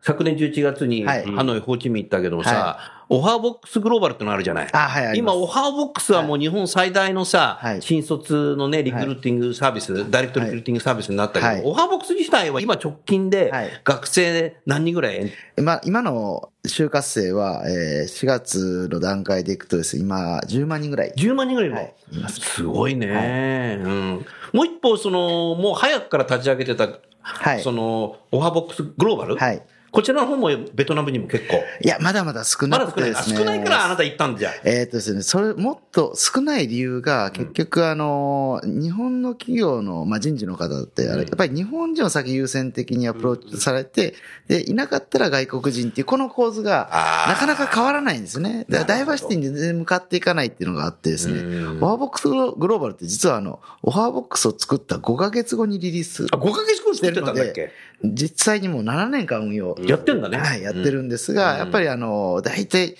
[0.02, 4.70] 昨年11月に、はいハノイ、ホーチミン行ったけどもさ、オファーボックスグローバルってのあるじゃない。
[4.74, 7.82] あはい今、オファーボックスはもう日本最大のさ、はい。
[7.84, 11.62] 新卒のね、リクルーティングサービス、ダイレクトリクルーティングサービスになったけど、はい。
[11.64, 21.14] オファーボックス自体は今直近ではい、学生何人ぐらい、まあ、今の就活生は、えー4月の段階でいくとですね、今、10万人ぐらい。
[21.16, 21.94] 10万人ぐらいいるの、はい。
[22.14, 22.40] います。
[22.40, 24.26] すごいね、うん。
[24.54, 26.88] もう一方、その、もう早くから立ち上げてた、
[27.22, 27.62] はい。
[27.62, 29.62] その、オファーボックスグローバル、はい。
[29.94, 31.58] こちらの方もベトナムにも結構。
[31.80, 33.16] いや、まだまだ少なまだ少ないな。
[33.16, 33.38] くてですね。
[33.38, 34.54] 少ないからあなた行ったんじゃん。
[34.66, 44.16] えっ、とですね、それ、もっと少ない理由が、結局、あの、日本の企業の、まあ、人事の方って、あれ、やっぱり日本人を先優先的にアプローチされて、
[44.48, 46.90] で、いなかったら外国人っていう、この構図が、
[47.28, 48.66] なかなか変わらないんですね。
[48.68, 52.36] だからダイバーシティに全然向かっていかないっていうのがあってですね、うんオファーボックスグ
[52.68, 57.72] ローバルって実はあの、オファーボックスを作った5ヶ月後にリリースあ、5ヶ月後に作ってたんだっけ？
[58.04, 59.76] 実際にもう7年間運用。
[59.86, 60.38] やってんだね。
[60.38, 62.98] はい、やってるんですが、やっぱりあの、大体、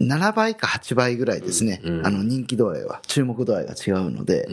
[0.00, 4.48] 7倍か8倍ぐらいですね、あの人気度合いは、注目度合いが違うので、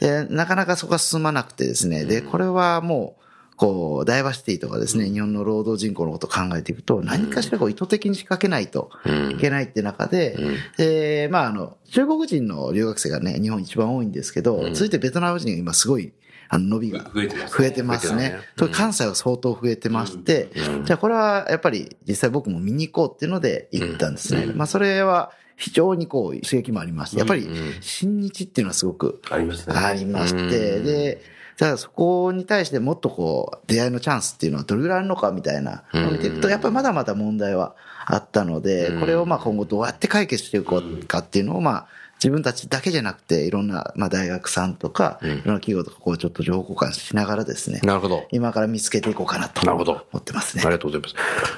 [0.00, 3.20] で、なかなかそこが進まなくてですね、で、これはもう、
[3.56, 8.90] こう、ダイバーシティとかですね、日本の労働人口のことを考えていくと、何かしらこう意図的に仕掛けないと
[9.32, 10.34] いけないって中で、
[10.78, 16.12] で、まああの、中国人の留学生がね、日本一番多いんですけど、続いてベトナム人が今すごい、
[16.52, 17.22] あの、伸びが増
[17.64, 18.40] えてますね。
[18.72, 20.50] 関西は相当増えてまして、
[20.84, 24.52] じゃあこれはやっぱり実際僕も見に行こうっていうので行ったんですね。
[24.52, 27.48] まあそれは非常にこう刺激もありまして、やっぱり
[27.80, 29.76] 新日っていうのはすごくありますね。
[29.76, 31.22] ありまして、で、
[31.56, 41.86] じゃあそこに対してもっとこう出会いのチャンスっていうのはどれぐらいあるのかみたいなのを見ていくと、やっぱりまだまだ問題はあったので、これをまあ今後どうやって解決していこうかっていうのをまあ
[42.22, 48.26] 自分たちだけじゃなくて、いろんなまあ大学さんとか、いろんな企業とかこうちょっと情報交換しながらですね、なるほど。
[48.30, 50.72] 今から見つけていこうかなとなるほど思ってますねあり。
[50.72, 51.14] がとうございます。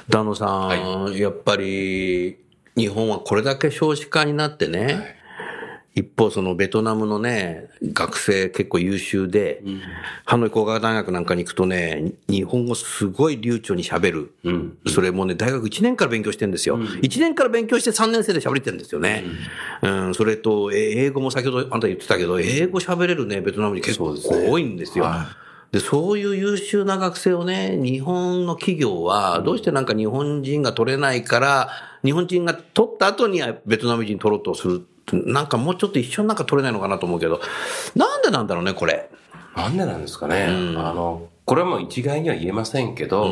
[0.09, 0.69] ダノさ
[1.09, 2.37] ん、やっぱり、
[2.75, 5.17] 日本はこれだけ少子化になってね、
[5.95, 9.61] 一方そのベトナムのね、学生結構優秀で、
[10.25, 14.33] ハノイ工学大学なんかに行くとね、日本語すごい流暢に喋る。
[14.87, 16.79] それもね、大学1年から勉強してるんですよ。
[16.79, 19.23] 1年から勉強して3年生で喋れてるんですよね。
[19.83, 25.05] うん、それと、え英語も先ほどあんた言ってたけど、英語喋れるね、ベトナムに結構多いんですよ。
[25.71, 31.69] で、そういう優秀な学生をね、日本の企業は、どうしてなんか日本人が取れないから、
[32.03, 34.85] 日本人が取った後にはベトナム人取ろうとする。
[35.11, 37.41] なんかもうちょっと一緒になんか取れないのかなと思うけど、
[37.95, 39.09] なんでなんだろうね、これ。
[39.55, 40.45] なんでなんですかね。
[40.45, 40.51] あ
[40.93, 43.25] の、これはもう一概には言えませんけど、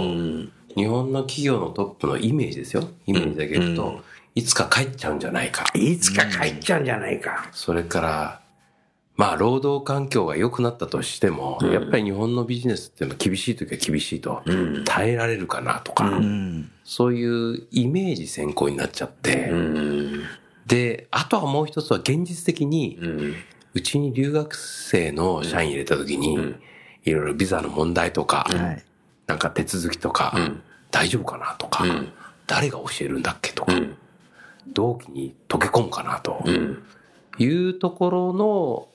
[0.75, 2.83] 日本の企業のトップのイメージですよ。
[3.05, 4.01] イメージだけ言うと、
[4.35, 5.65] いつか帰っちゃうんじゃないか。
[5.73, 7.49] いつか帰っちゃうんじゃないか。
[7.51, 8.41] それから、
[9.17, 14.41] まあ、労働環境が良くなったとしても、やっぱり日本のビジネスっていうのは厳しい時は厳しいと、
[14.85, 16.09] 耐えられるかなとか、
[16.83, 19.51] そういうイメージ先行になっちゃって、
[20.71, 22.97] で、あとはもう一つは現実的に、
[23.73, 26.55] うちに留学生の社員入れた時に、
[27.03, 28.83] いろいろビザの問題とか、はい。
[29.27, 30.33] なんか手続きとか、
[30.89, 31.83] 大丈夫かなとか、
[32.47, 33.73] 誰が教えるんだっけとか、
[34.65, 36.41] 同期に溶け込むかなと、
[37.37, 38.87] いうところの、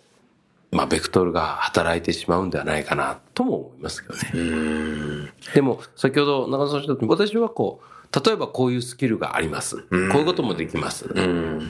[0.73, 5.31] まあ、ベクトルが働いてしまうんではないかなとも思いますけどね。
[5.55, 9.77] でも、先ほど中野さんおっしゃった私はこう、例えばこういうスキルがあります。
[9.79, 11.07] こういうこともできます。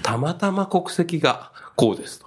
[0.03, 2.27] たまたま国籍がこうですと。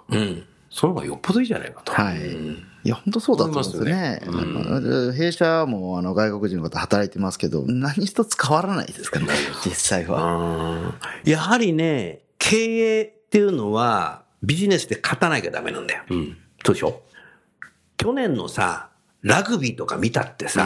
[0.69, 1.93] その方がよっぽどいいじゃないかと。
[1.93, 2.69] はい。
[2.84, 4.22] いや、本当そうだと思うんですよね。
[4.26, 9.34] あの弊社もあの外国人の方働いてますけど、何一つ変わらないですからね、
[9.65, 10.95] 実際は。
[11.26, 16.04] やはりね、経営っていうのは、ビジネスで勝たなきゃダメなんだよ。
[16.65, 17.02] そうでしょ
[17.98, 18.89] 去年のさ、
[19.22, 20.65] ラグビーとか見たってさ、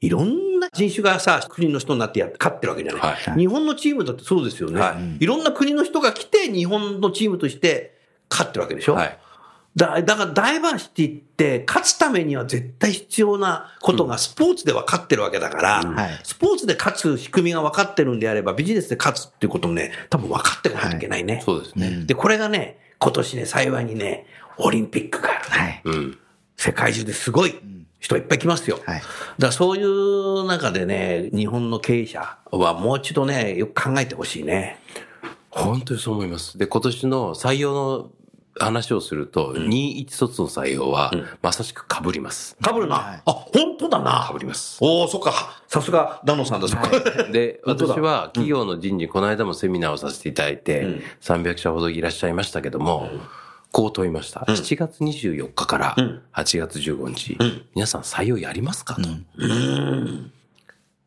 [0.00, 3.38] いろんな人種がさ、国の人になってやって勝ってるわけじゃない、はい。
[3.38, 5.24] 日本のチームだってそうですよね、はい。
[5.24, 5.26] い。
[5.26, 7.98] ろんな国の人が来て、日本のチームとして
[8.30, 9.18] 勝ってるわけでしょ、はい。
[9.76, 16.20] だだからダイバーシティって勝つためには絶対必要なことがスポーツで分かってるわけだから、はい。
[16.24, 21.42] スポーツで勝つ仕組みが分かってるんであればビジネスで勝つっていうこともね、多分分かってこないといけないね。
[21.44, 22.04] そうですね。
[22.06, 25.82] で、これがね、今年ね、幸いにね、オリンピックがあるね。
[25.84, 25.96] はい。
[25.96, 26.18] うん。
[26.56, 27.54] 世界中ですごい
[28.00, 28.78] 人いっぱい来ますよ。
[28.84, 29.06] はいだか
[29.38, 34.78] らそういう中でね、日本の経営者はもう一度ね、よく考えてほしいね。
[35.50, 36.58] 本当にそう思います。
[36.58, 38.10] で、今年の採用の
[38.58, 42.56] 話をすると、21卒の採用は、まさしく被ります。
[42.56, 42.96] かぶるな。
[42.96, 44.28] はいあ、本当だな。
[44.32, 44.78] 被ります。
[44.80, 45.62] おおそっか。
[45.66, 46.88] さすが、ダノさんだ、そこ。
[47.32, 53.08] で、私は企業の人事、この間もセミナーをさせていただいて、300社ほどいらっしゃいましたけども、
[53.72, 54.40] こう問いました。
[54.40, 55.96] 7月24日から
[56.32, 57.38] 8月15日、
[57.74, 59.02] 皆さん採用やりますかと。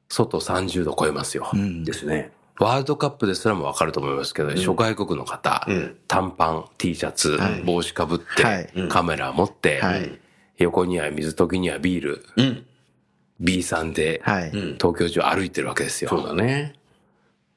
[0.09, 1.49] 外30度超えますよ。
[1.83, 2.31] ですね。
[2.59, 5.67] ワールドカップですらもわかると思いますけど、諸外国の方、
[6.07, 10.19] 短パン、T シャツ、帽子かぶって、はいカメラ持って、はい
[10.63, 12.65] 横には水、時にはビール、うん。
[13.39, 14.51] B さんで、はい。
[14.51, 16.09] 東京中歩いてるわけですよ。
[16.09, 16.75] そうだね。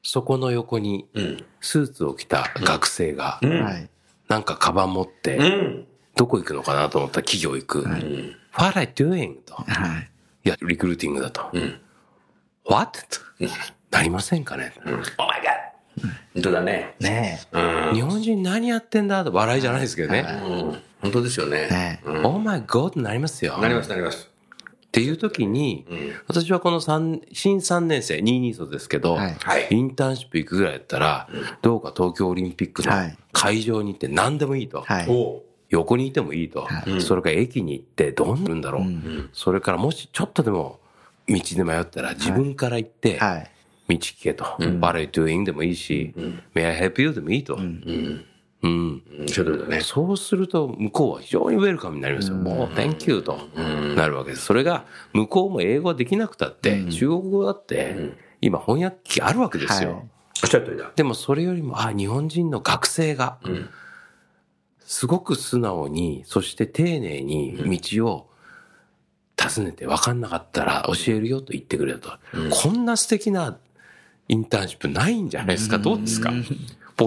[0.01, 1.07] そこの横に、
[1.61, 3.89] スーツを着た学生が、はい。
[4.27, 5.87] なんかカバン持って、うん。
[6.15, 7.83] どこ行くのかなと思ったら企業行く。
[8.57, 9.35] What are you doing?
[9.45, 9.55] と。
[9.55, 10.09] はい。
[10.45, 11.51] いや、リクルーティングだと。
[12.69, 12.99] What?
[13.09, 13.19] と
[13.91, 16.15] なりませんかね、Oh my god!
[16.33, 16.95] 本当だね。
[16.99, 17.39] ね
[17.93, 20.25] 日本人何やってんだと笑いじゃないですけどね。
[20.43, 20.81] うん。
[21.01, 21.49] 本当ですよえ。
[21.49, 21.67] ね。
[21.69, 22.09] ねえ。
[22.23, 22.99] Oh my god!
[23.01, 23.57] なりますよ。
[23.59, 24.29] なります、なります。
[24.95, 25.85] っていう時に、
[26.27, 31.27] 私はこの三新3年生、22卒ですけど、はいはいインターンシップ行くぐらいやったら、
[31.61, 34.81] どうか東京オリンピックのはい会場に行って何でもいいと。
[34.81, 35.07] はい。
[35.09, 36.61] お横にいてもいいと。
[36.61, 38.83] はそれから駅に行ってどうなるんだろう。
[39.33, 40.79] それからもしちょっとでも
[41.27, 43.51] 道で迷ったら自分から行って、はい。
[43.89, 44.45] 道聞けと。
[44.45, 45.43] What are you doing?
[45.43, 46.13] でもいいし、
[46.53, 47.13] May I help you?
[47.13, 47.59] でもいいと。
[48.65, 49.03] うん。
[49.19, 49.29] うん。
[49.29, 49.81] そうだね。
[49.81, 52.35] そうすると向こうは非常にウェルカムになりますよ。
[52.37, 53.37] もう Thank you と
[53.95, 54.45] なるわけです。
[54.45, 59.91] それが向こうも英語できなくたって、中国語だって、今翻訳機あるわけですよ。
[59.91, 60.03] はい
[60.43, 60.91] おっしゃる通りだ。
[60.93, 63.37] でもそれよりも、あ、日本人の学生が、
[64.81, 68.29] すごく素直に、そして丁寧に道を
[69.37, 72.17] 尋ねて分かんなかったら教えるよと言ってくれたと。
[72.51, 73.57] こんな素敵な
[74.27, 75.79] インターンシップないんじゃないですか。
[75.79, 76.31] どうですか？
[76.31, 76.43] も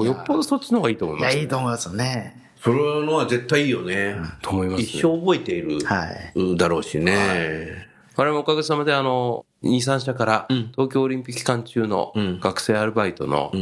[0.00, 2.48] うよっぽどそっちの方がいいと思いいや、ます、いいと思いますよね。
[2.60, 4.16] それのは絶対いいよね。
[4.42, 4.84] と思います、ね。
[4.84, 6.56] 一生覚えているはい。
[6.56, 7.86] だろうしね。
[8.16, 13.52] 我々もおかげさまで、あの、2、3社から、東京オリンピック期間中の学生アルバイトの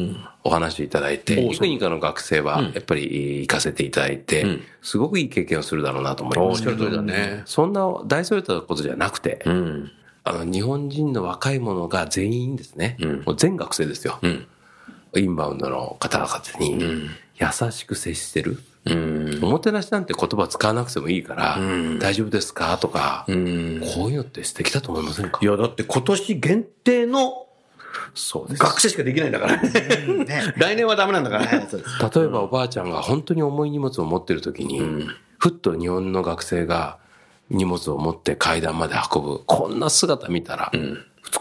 [0.45, 4.47] お話いただいて、いくにかの学生は、やっぱり行かせていただいて、
[4.81, 7.43] すごくいい経験をするだろうなと思いますおっしゃる通りだね。
[7.45, 9.93] そんな大それたことじゃなくて、うん。
[10.25, 14.19] あの、日本人の若い者が全員ですね、もう全学生ですよ。
[14.25, 14.47] ん
[15.15, 18.59] インバウンドの方々に、優しく接してる？
[18.87, 19.41] うん。
[19.43, 21.59] おもてなしなんて言葉使わなくてもいいから、
[21.99, 22.77] 大丈夫ですか？
[22.79, 23.81] とか、ん。
[23.81, 25.39] こういうのって素敵だと思いませんか？
[25.43, 27.47] いや、だって今年限定の
[28.15, 28.63] そうです。
[28.63, 29.63] 学生しかできないんだから。
[29.63, 30.25] ね。
[30.25, 30.55] ね。
[30.57, 31.45] 来年はダメなんだから。
[31.45, 31.67] ね。
[32.15, 35.07] 例えばおばあちゃんが本当に重い荷物を持ってる時に、
[35.39, 36.99] ふっと日本の学生が
[37.51, 40.71] 荷物を持って階段まで運ぶ、こんな姿見たら、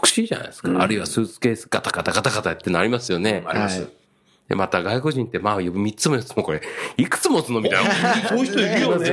[0.02, 0.70] 美しいじゃないですか。
[0.80, 3.44] あるいはスーツケースガタガタガタガタってなりますよね。
[3.46, 3.90] ありますはい
[4.48, 6.62] で、また外国人ってまあ3つも4つもこれ、
[6.96, 7.90] いくつ持つのみたいな。
[8.28, 9.08] そういう人いるよね。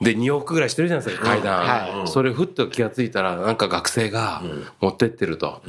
[0.00, 1.58] で、2往復ぐらいしてるじゃないですか、階段。
[1.58, 4.42] はそれふっと気がついたら、なんか学生が
[4.80, 5.62] 持ってってると、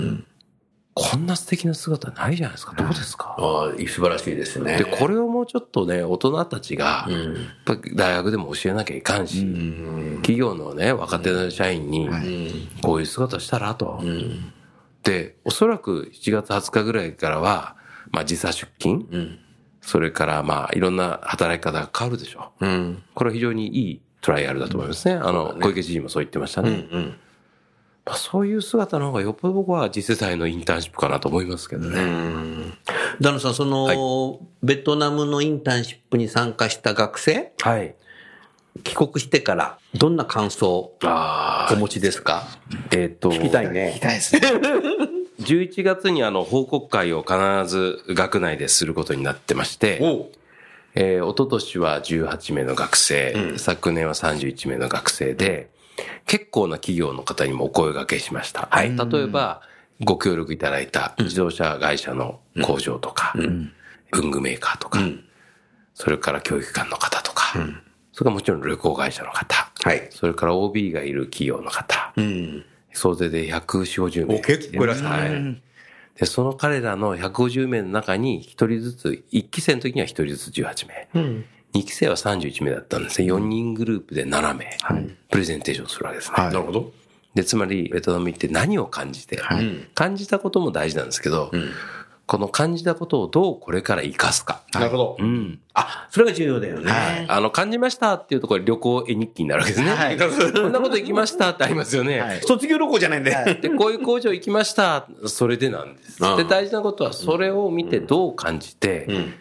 [0.93, 2.73] こんな素敵な姿ないじゃないですか。
[2.75, 3.35] どうですか？
[3.39, 4.77] ああ、素晴らしいですね。
[4.77, 7.19] で、これをもうちょっとね、大人たちが、やっ
[7.65, 9.39] ぱ大学でも教えなきゃいかんし、
[10.17, 12.09] 企業のね、若手の社員に、
[12.81, 14.03] こういう姿したらと。
[15.03, 17.77] で、おそらく7月20日ぐらいからは、
[18.11, 19.05] まあ時差出勤、
[19.79, 22.65] それからまあいろんな働き方が変わるでしょう。
[22.65, 23.03] うん。
[23.13, 25.15] これは非常にいいトライアルだと思いますね。
[25.15, 26.69] あの、小池知事もそう言ってましたね。
[26.91, 27.15] うん。
[28.11, 32.73] まあそういう姿の方がよっぽど僕は次世代のインターンシップかなと思いますけどね。
[33.21, 37.95] ダノさん、その、ベトナムのインターンシップに参加した学生、はい。
[38.83, 42.43] 帰国してから、どんな感想をあお持ちですか？
[42.91, 43.93] えっ、と、聞きたいね。
[43.95, 44.41] 痛いですね。
[45.39, 50.29] 11月にあの報告会を必ず学内ですることになってまして、お
[50.95, 55.69] えー、一昨年は18名の学生、昨年は31名の学生で、
[56.25, 58.67] 結構な企業の方にもお声掛けしました。
[58.71, 58.95] はい。
[58.95, 59.61] 例えば、
[60.03, 63.33] ご協力いただいた自動車会社の工場とか、
[64.11, 64.99] 文具メーカーとか、
[65.93, 67.53] それから教育機関の方とか、
[68.11, 70.07] それからもちろん旅行会社の方、はい。
[70.11, 72.65] それから OB がいる企業の方、うん。
[72.93, 74.35] 総勢で140、50名。
[74.35, 75.61] お結構いらっしゃるはい。
[76.19, 81.43] で、その彼らの150名の中に1人ずつ、1期生の時には1人ずつ18名。
[81.73, 83.27] 2期生は31名だったんですね。
[83.27, 84.77] 4人グループで7名。
[85.29, 86.35] プレゼンテーションするわけですね。
[86.35, 86.91] はいなるほど。
[87.33, 89.39] で、つまり、ベトナム行って何を感じて、
[89.95, 91.49] 感じたことも大事なんですけど、
[92.31, 94.63] この感じたことをどうこれから活かすか。
[94.73, 95.17] なるほど。
[95.19, 95.59] うん。
[95.73, 96.89] あ、それが重要だよね。
[96.89, 97.25] はい。
[97.27, 99.93] あの、感じましたっていうところで旅行絵日記になるわけですね。
[99.93, 102.19] はい こんなこと行きましたってありますよね。
[102.19, 103.61] はい卒業旅行じゃないんだよ。
[103.61, 105.07] で、こういう工場行きました。
[105.25, 106.23] それでなんです。
[106.23, 109.33] うんで、大事なことは、それを見てどう感じて、ん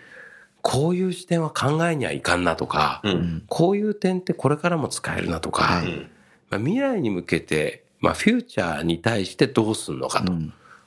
[0.63, 5.87] こういう視点は考えにはいかんなとか、んこういう点ってこれからも使えるなとか、はい
[6.51, 10.33] まあ、未来に向けて、まあ、フューチャーに対してどうするのかと。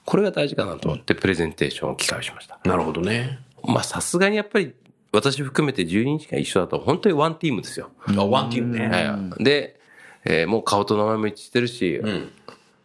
[0.06, 2.60] これが大事かなと思って、プレゼンテーションを企画しました。
[2.66, 3.40] なるほどね。
[3.64, 4.74] まあ、さすがにやっぱり、
[5.14, 7.92] 私含めて12日間一緒だと、本当にワンチームですよ。
[8.06, 8.88] あワンティームね。
[8.88, 9.80] はいで、
[10.26, 12.32] えーもう顔と名前も一致してるし、ん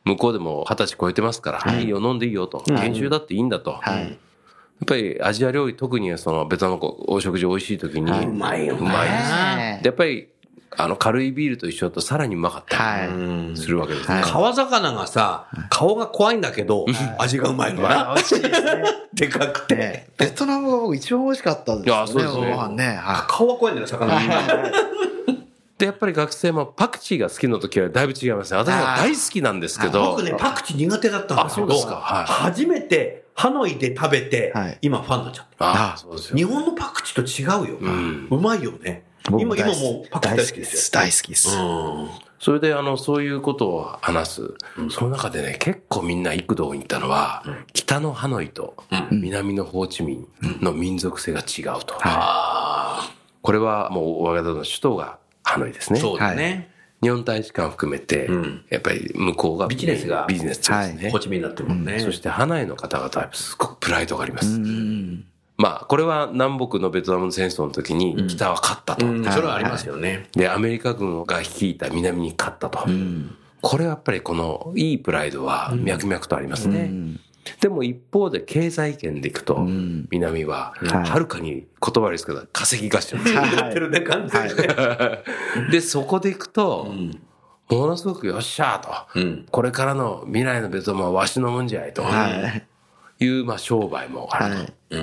[0.04, 2.60] 向こうでも二十歳超えてますから、い、いよ、飲んでいいよと。
[2.60, 3.72] 研修だっていいんだと。
[3.72, 4.10] はいや
[4.82, 9.86] っぱりアジア料理、特にそのベトナムのお食事美味しい時に、うまいよねうまいです。
[9.86, 10.28] やっぱり、
[10.76, 13.08] あの、軽いビールと一緒だとさらにうまかったはい。
[13.50, 14.20] りするわけですね。
[14.24, 16.86] 川魚がさ、顔が怖いんだけど、
[17.18, 18.12] 味がうまいのな。
[18.14, 18.82] 美味しいですね。
[19.14, 19.74] でかくて。
[19.74, 22.96] ねベトナムが僕一番美味しかったですいやそうですねご飯ね。
[23.02, 24.14] は顔は怖いんだよ、魚。
[25.78, 28.58] で、やっぱり学生もパクチーが好きな時はだいぶ違いますね。
[28.58, 35.54] 私は大好きなんですけど、僕ね、パクチー苦手だったんですかはい、初めてハノイで食べてはい、今ファンになっちゃって。
[35.60, 36.36] ああ、そうですよ。
[36.36, 37.78] 日本のパクチーと違うよ。
[37.78, 39.04] んうまいよね。
[39.30, 41.00] 僕今、今もうパクチー大好きですよ。
[41.00, 41.56] 大好きです。
[41.56, 42.08] うん
[42.40, 44.54] それで、あの、そういうことを話す。
[44.90, 48.76] その中でね、結構みんな幾度に行ったのは、北のハノイと
[49.10, 50.28] 南のホーチミン
[50.60, 51.96] の民族性が違うと。
[53.42, 55.18] これはもう、我が家の首都が
[55.48, 55.98] ハノイですね。
[55.98, 56.68] そうだね。
[57.00, 61.10] 日本大使館含めて、んやっぱり向こうがビジネスがビジネスですね。
[61.10, 62.00] ホチミンになってるもんね。
[62.00, 64.56] そしてハノイの方々はすごくプライドがあります。
[64.56, 65.24] うん。
[65.56, 69.06] まあ、これは南北のベトナム戦争の時に北は勝ったと。
[69.06, 70.28] うんそれはありますよね。
[70.32, 72.80] で、アメリカ軍が率いた南に勝ったと。
[73.60, 76.90] これはやっぱりこのいいプライドは脈々とありますね。
[77.60, 79.58] でも一方で経済圏でいくと、
[80.10, 80.74] 南は
[81.04, 83.34] はるかに言葉ですけど、稼ぎ頭です。
[83.34, 84.48] やってるね、完全。
[85.70, 86.92] で、そこでいくと、
[87.70, 92.28] ものすごくよっしゃーと、うんこれからの未来のベトナムはわしのもんじゃいとは
[93.20, 93.24] い。
[93.24, 94.56] いう、まあ、商売もある
[94.88, 94.96] と。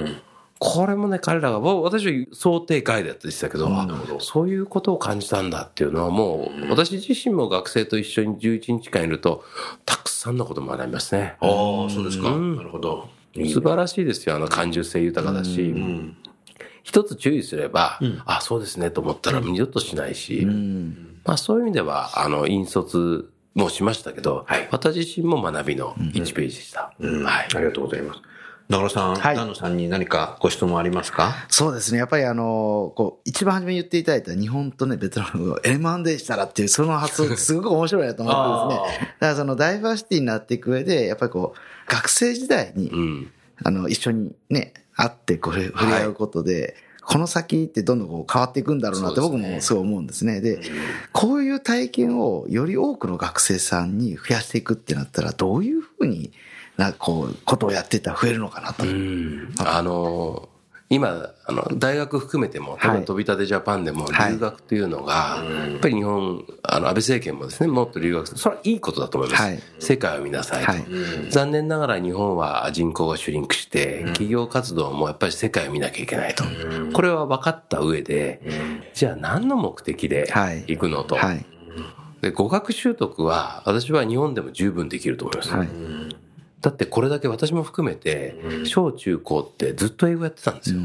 [0.65, 3.87] これもね、彼らが、私は想定外だったでしたけど、あ
[4.19, 9.43] そういうことを感じたんだっていうのはもう、私自身も学生と一緒に11日間いると、
[9.85, 11.35] たくさんのこと学びますね。
[11.39, 12.29] ああ、そうですか。
[12.29, 13.09] うんなるほど。
[13.35, 16.17] 素晴らしいですよ、あの感受性豊かだし、うん
[16.83, 20.45] 一つ注意すれば、あ、そうですねと思ったら二度としないし、
[21.25, 26.93] まあそういう意味では、あの、引率もしましたけど、はい私自身も学びの1ページでした。
[26.99, 27.47] はい。
[27.55, 28.21] ありがとうございます。
[28.67, 31.45] 長野さん、はい南野さんに何かご質問ありますか？
[31.49, 31.99] そうですね。
[31.99, 39.07] やっぱりあの、こう、一番初めに言っていただいた日本とね、ベトナムを M&A したらっていう、その発想 すごく面白いなと思ってですね。
[39.19, 43.31] だからそのダイバーシティになっていく上で、やっぱりこう、学生時代に、うん。
[43.63, 50.41] あの、一緒にね、会ってこれ、触れ合うことで、この先ってどんどんこう変わっていくんだろうなって僕もそう思うんですね。
[50.41, 50.59] で、
[51.11, 56.31] こういう体験をより多くの学生さんに増やしていくってなったら、どういうふうに
[56.77, 58.83] な、こう、ことをやっていったら増えるのかなと。
[58.83, 60.49] うんあの、
[60.87, 68.39] 今、あの、大学含めても、多はい分飛び立てジャパンでもはい留学というのが、やっぱり日本、あの、安倍政権もですね、もっと留学する。
[68.39, 69.41] それはいいことだと思います。
[69.41, 70.71] はい世界を見なさいと。
[70.71, 70.85] はい
[71.31, 76.43] 残念ながら日本は人口がシュリンクして、企業活動もやっぱり世界を見なきゃいけないと。
[76.93, 78.41] これは分かった上で、
[78.93, 81.15] じゃあ何の目的ではい行くのと。
[81.15, 81.45] はい。
[82.21, 85.49] で語学習得は私は日本でも十分できると思います。
[86.65, 86.71] はい。
[86.71, 88.35] だってこれだけ私も含めて、
[88.65, 90.79] 小中高ってずっと英語やってたんですよ。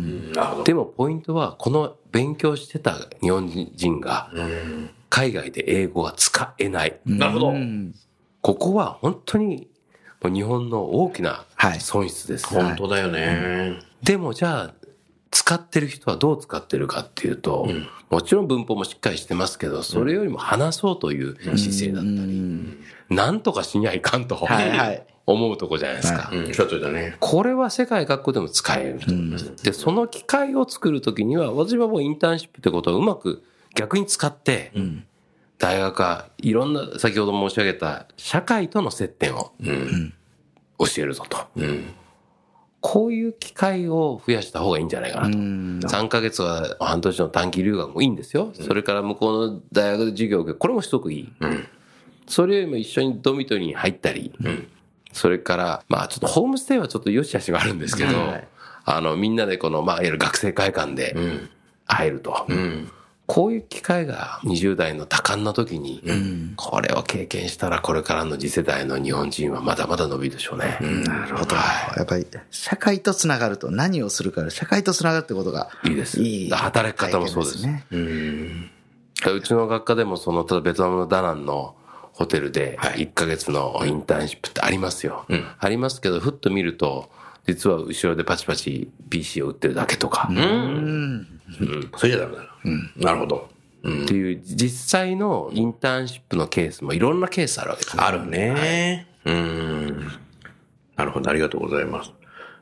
[0.64, 4.31] でもポイントは、この勉強してた日本人が、
[5.09, 7.01] 海外で英語が使えない。
[7.05, 7.49] なるほど。
[7.51, 7.95] うん。
[8.43, 9.68] ここは本当に
[10.22, 11.81] もう日本の大きなはい。
[11.81, 12.47] 損失です。
[12.47, 13.81] 本当だよね。
[14.03, 14.74] でもじゃあ、
[15.31, 17.68] 使ってる人はどう使ってるかっていうと、
[18.11, 22.78] もちろん文法もしっかりしてますけど、それよりも話そうという姿勢だったり、
[23.09, 24.37] なんとかしにゃいかんと。
[24.37, 26.31] はいはい思うとこじゃないですか。
[26.33, 27.16] うん、ちょっとだね。
[27.21, 29.62] これは世界各国でも使えると思います。
[29.62, 33.43] で、その機会を作るときには、私はもうインターンシップってことをうまく
[33.75, 34.73] 逆に使って、
[35.59, 39.53] 大学はいろんな、先ほど申し上げた社会との接点を
[40.79, 41.39] 教えるぞと。
[42.83, 45.37] こういう機会を増やした方がいいんじゃないかなと。
[45.37, 48.53] 3ヶ月は半年の短期留学もいいんですよ。
[48.55, 51.33] それから向こうの大学で授業を受けるこれもすごくいい。
[52.27, 54.33] それよりも一緒にドミトリーに入ったり、
[55.12, 58.11] それから、まあちょっとホームステイはちょっと良し悪しがあるんですけど、
[58.84, 61.16] あの、みんなでこの、まあいわゆる学生会館で
[61.86, 62.46] 入ると。
[63.26, 66.02] こういう機会が20代の多感な時に、
[66.56, 70.78] これを経験したらこれからの次世代の日本人はまだまだ伸びるでしょうね。
[71.06, 71.54] なるほど。
[71.54, 71.62] や
[72.02, 75.70] っぱり、社会とつながると、何をするかで、社会とつながるってことが。
[75.84, 76.50] いいですいい。
[76.50, 77.86] 働き方もそうですね。
[77.92, 81.76] うちの学科でもその、例えばベトナムのダナンの
[82.21, 85.25] ホテルで1ヶ月のインターンシップってありますよ。
[85.59, 87.09] ありますけど、ふっと見ると、
[87.47, 90.29] 実は後ろでパチパチ PC を売ってるだけとか、
[91.97, 92.51] それじゃダメだな。
[92.97, 93.49] なるほど。
[93.79, 98.03] っていう実際のインターンシップのケースもいろんなケースあるわけですね。
[98.03, 99.07] あるね。
[99.25, 100.09] うん。
[100.97, 102.12] なるほど、ありがとうございます。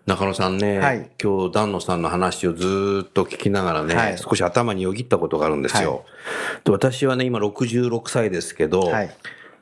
[0.07, 6.05] 中野さんね、はい今日、丹野さんの話をずーっと聞きながらね、はい少し頭によぎったことがあるんですよ。
[6.63, 9.11] で私はね、今66歳ですけど、はい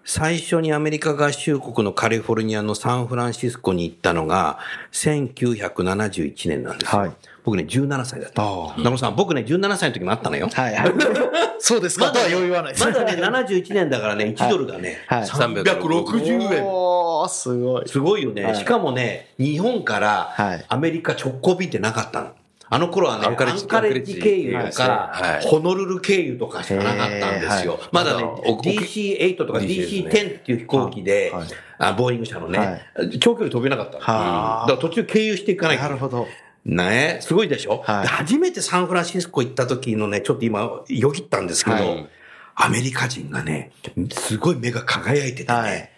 [0.09, 4.61] 最初にアメリカ合衆国のカリフォルニアのサンフランシスコに行ったのが、
[4.93, 7.01] 1971年なんですよ。
[7.01, 7.13] はい
[7.45, 8.43] 僕ね、17歳だった。
[8.43, 10.49] 中野さん、僕ね、17歳の時もあったのよ。
[10.53, 10.75] はい。
[10.75, 10.93] はい。
[11.61, 12.85] そうですかとは余裕はないです。
[12.85, 16.65] まだね、71年だからね、1ドルがね、はい360円。
[16.65, 17.89] おー、すごい。
[17.89, 18.43] すごいよね。
[18.43, 22.31] はいしかもね、日本からはいアメリカ直行便ってなかったの。
[22.69, 25.47] あの頃はね、アンカレッジ経由とか、はい。
[25.47, 27.79] ホノルル経由とかしかなかったんですよ。
[27.93, 31.47] まだね、まだお DC8 とか DC10 DC10 っていう飛行機で、はい。
[31.79, 33.99] あボーイング社のね、は長距離飛べなかった。
[33.99, 35.77] だから途中経由していかない。
[35.77, 36.27] となるほど。
[36.65, 38.03] ねすごいでしょ、はい。
[38.03, 42.09] で初めてサンフランシスコ行った時のね、ちょっと今、よぎったんですけど、はい。
[42.57, 43.71] アメリカ人がね、
[44.11, 45.91] すごい目が輝いててね、はい。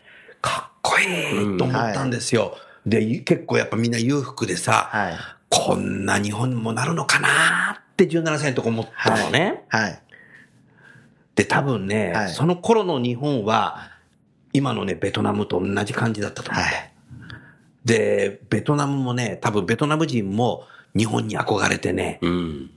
[0.42, 2.58] かっこいいと思ったんですよ。
[2.84, 9.64] で、結構やっぱみんな裕福でさ、はいこんな日本もなるのかなって17歳のとこ思ったのね。
[9.68, 10.02] はい。
[11.34, 13.92] で、多分ね、はいその頃の日本は、
[14.52, 16.74] 今のね、ベトナムと同じ感じだったと思って。
[16.74, 16.92] はい
[17.88, 22.70] で、ベトナムもね、多分ベトナム人も日本に憧れてね、うん。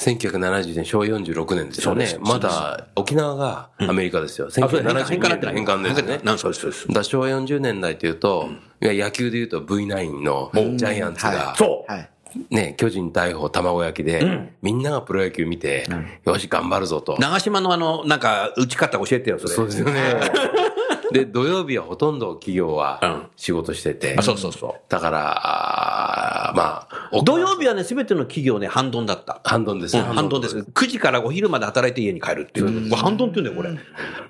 [0.00, 2.16] 1970年、昭和46年ですよね。
[2.20, 4.48] まだ沖縄がアメリカですよ。
[4.48, 6.20] 1972年の返還ですね。
[6.24, 7.04] なんそうです、そうですだ。
[7.04, 8.48] 昭和40年代というと、
[8.80, 12.10] いや野球で言うと V9 のジャイアンツが、そうはい。
[12.48, 15.86] ね、巨人大砲卵焼きで、みんながプロ野球見て、
[16.24, 17.16] よし、頑張るぞと。
[17.18, 19.54] 長島のあの、なんか、打ち方教えてよ、それ。
[19.54, 20.14] そうですよね。
[21.12, 24.74] で、土曜日はほとんど企業うんは仕事してて、あそうそうそう。
[24.88, 29.40] だから、まあ、土曜日はね、すべての企業ね、半ドンだった。
[29.44, 30.02] 半ドンですね。
[30.02, 30.58] うん半ドンです。
[30.58, 32.90] 9時からお昼まで働いて家に帰るっていう。
[32.90, 33.84] これ半ドンって言うんだよ、これ。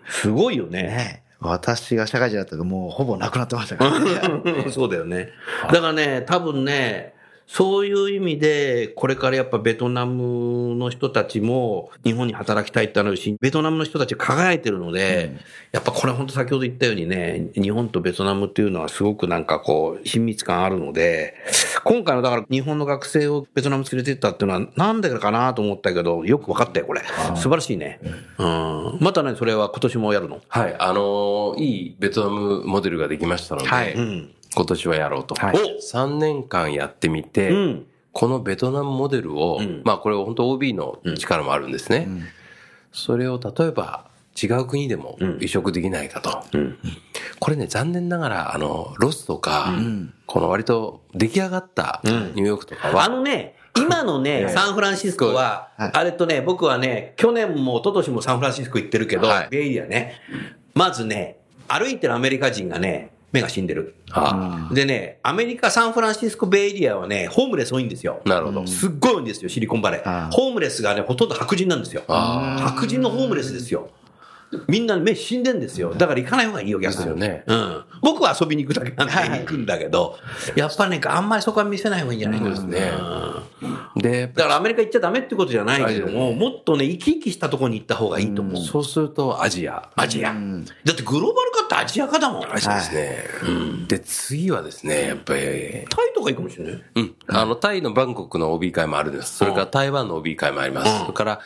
[0.09, 0.83] すごいよね。
[0.83, 4.69] ね私が社会人だったらもうほぼなくなってましたからね。
[4.71, 5.31] そうだよね。
[5.73, 7.15] だからね、多分ね、
[7.53, 15.37] そういう意味で、これからやっぱベトナムの人たちも日本に働きたいってなるし、ベトナムの人たち輝いてるので、
[15.73, 21.35] やっぱこれ本当先ほど言ったようにね、日本とベトナムっていうのはすごくなんかこう、親密感あるので、
[21.83, 27.03] 今回のだから日本の学生をベトナム連れてったっていうのはなんでかなと思ったけど、よく分かったよ、これ。
[27.35, 27.99] 素晴らしいね。
[28.39, 28.99] うん。
[29.01, 30.41] またね、それは今年もやるの？
[30.47, 34.31] はい、あのーいいベトナムモデルができましたので、はいうん。
[34.55, 35.35] 今年はやろうと。
[35.35, 35.57] はい。
[35.57, 37.87] 3年間やってみて、うん。
[38.13, 39.83] このベトナムモデルを、ん。
[39.85, 42.09] まあこれ本当 OB の力もあるんですね。
[42.93, 46.59] それを例えば違う国でも移植できないかと。
[46.59, 46.77] ん。
[47.39, 49.73] これね、残念ながら、あの、ロスとか、
[50.27, 55.91] この割と出来上がったニューヨークとかは、あのね、今のね、 サンフランシスコは、はい。
[55.93, 59.49] あれとね、僕はね、去年も一昨年もサンフランシスコ行ってるけど、はい。
[59.51, 60.15] ベイエリアね、
[60.75, 61.39] まずね、
[61.69, 63.95] 歩いてるアメリカ人がね、目が死んでる。
[64.11, 68.21] あでね、アメリカ、サンフランシスコベイエリアはね、ホームレス多いんですよ。
[68.25, 68.67] なるほど。
[68.67, 70.31] すっごい多いんですよ、シリコンバレー。
[70.31, 72.03] ホームレスがね、ほとんど白人なんですよ。
[72.09, 73.91] あ白人のホームレスですよ。
[74.67, 75.95] みんな目死んでんですよ。
[75.95, 76.97] だから行かない方がいいよ、逆に。
[76.99, 77.85] ですよねうん。
[78.03, 80.19] 僕は遊びに行くだけなんで行くんだけど、
[80.57, 82.93] やっぱね、あんまりそこは見せない方がいいんじゃないですね
[83.63, 88.63] うんで、だからアメリカ行っちゃダメってことじゃないけどはも、もっとね、生き生きしたところに行った方がいいと思う。
[88.65, 89.89] そうするとアジア。
[89.95, 90.33] アジア。
[90.33, 92.53] だってグローバル化ってアジア化だもん。
[92.53, 93.25] アジアですね。
[93.89, 95.41] で、次はですね、やっぱり、
[95.89, 96.83] タイとかいいかもしれない？
[96.97, 97.15] うん。
[97.29, 99.37] あの、タイのバンコクの OB 会もあるんです。
[99.37, 101.01] それから台湾の OB 会もあります。
[101.01, 101.41] それから、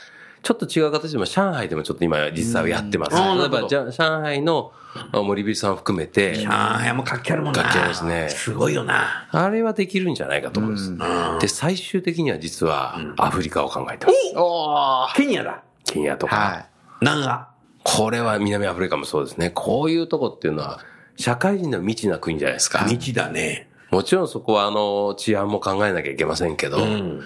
[0.45, 3.17] ちょっと違う形でも上海でもちょっと今実際はやってます。
[3.17, 4.73] 例えば、じゃ上海の
[5.11, 7.63] あ森ビルさんを含めて、上海も活気あるもんな。
[7.63, 9.27] 活気ありますねすごいよな。
[9.31, 10.97] あれはできるんじゃないかと思うんです。
[11.41, 14.19] で、最終的には実はアフリカを考えてます。
[14.37, 15.63] おーケニアだ。
[15.85, 16.37] ケニアとか。
[16.37, 16.67] は
[17.01, 17.49] 南ア。
[17.83, 19.51] これは南アフリカもそうですね。
[19.51, 20.81] こういうとこっていうのは、
[21.17, 22.87] 社会人の未知な国じゃないですか。
[22.87, 23.69] 道だね。
[23.91, 27.23] もちろんそこはあの、治安も考えなきゃいけませんけど、うん。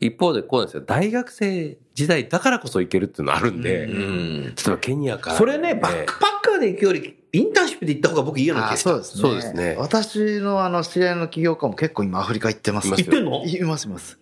[0.00, 0.82] 一方でこうなんですよ。
[0.86, 4.42] 大学生時代だからこそ行けるっていうのあるんで、うん。
[4.42, 5.36] 例えばケニアから。
[5.36, 8.90] それね、バックパッカーで行くよりインターンシップで行った方が僕いいような気あがした。
[8.90, 9.20] そうですね。
[9.22, 12.88] そうですね私のあの、知り合いの起業家も結構今アフリカ行ってます。
[12.88, 13.44] 行ってんの？
[13.44, 14.18] います、います。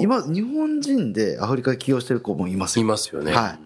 [0.00, 2.88] 今、日本人でアフリカ起業してる子もいますいよ。
[2.88, 3.32] ますよね。
[3.32, 3.56] は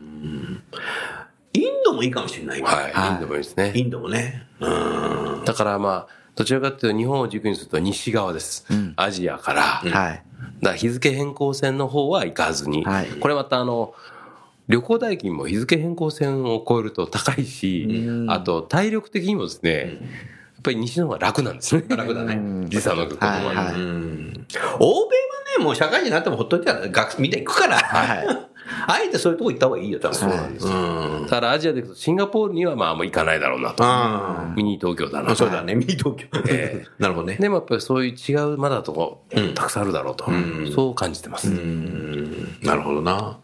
[1.54, 1.58] い。
[1.58, 2.62] インドもいいかもしれない。
[2.62, 2.92] はい。
[2.92, 3.72] はいインドもいいですね。
[3.74, 4.46] インドもね。
[4.60, 5.42] うん。
[5.44, 8.66] だからまあ、どちらかというと日本を軸にすると西側です。
[8.96, 9.62] アジアから。
[9.62, 10.22] はい。
[10.62, 13.06] だ日付変更線の方は行かずに、はい。
[13.06, 13.94] これまたあの、
[14.68, 21.84] 旅行代金も日付変更線を超えると高いし、あと体力的にもですね、やっぱり西の方が楽なんですね。
[21.88, 22.66] 楽だね。
[22.68, 24.46] 時差のこともある
[24.80, 27.78] 欧米はね、もう社会人になってもほっといたら学みんな行くから。
[27.78, 28.55] はい
[28.86, 30.14] あえてそういうとこ行った方がいいよ、多分。
[30.14, 31.22] そうなんですうん。
[31.24, 33.84] だからアジアで行くとシンガポールにはまあもう行かないだろうなと。
[33.84, 36.26] あミニ東京だなそうだね、 ミニ東京。
[36.48, 37.36] え なるほどね。
[37.40, 39.22] でもやっぱりそういう違うまだとこ、
[39.54, 40.30] たくさんあるだろうと。
[40.30, 41.48] んそう感じてます。
[41.48, 42.56] うん。
[42.62, 43.38] なるほどな。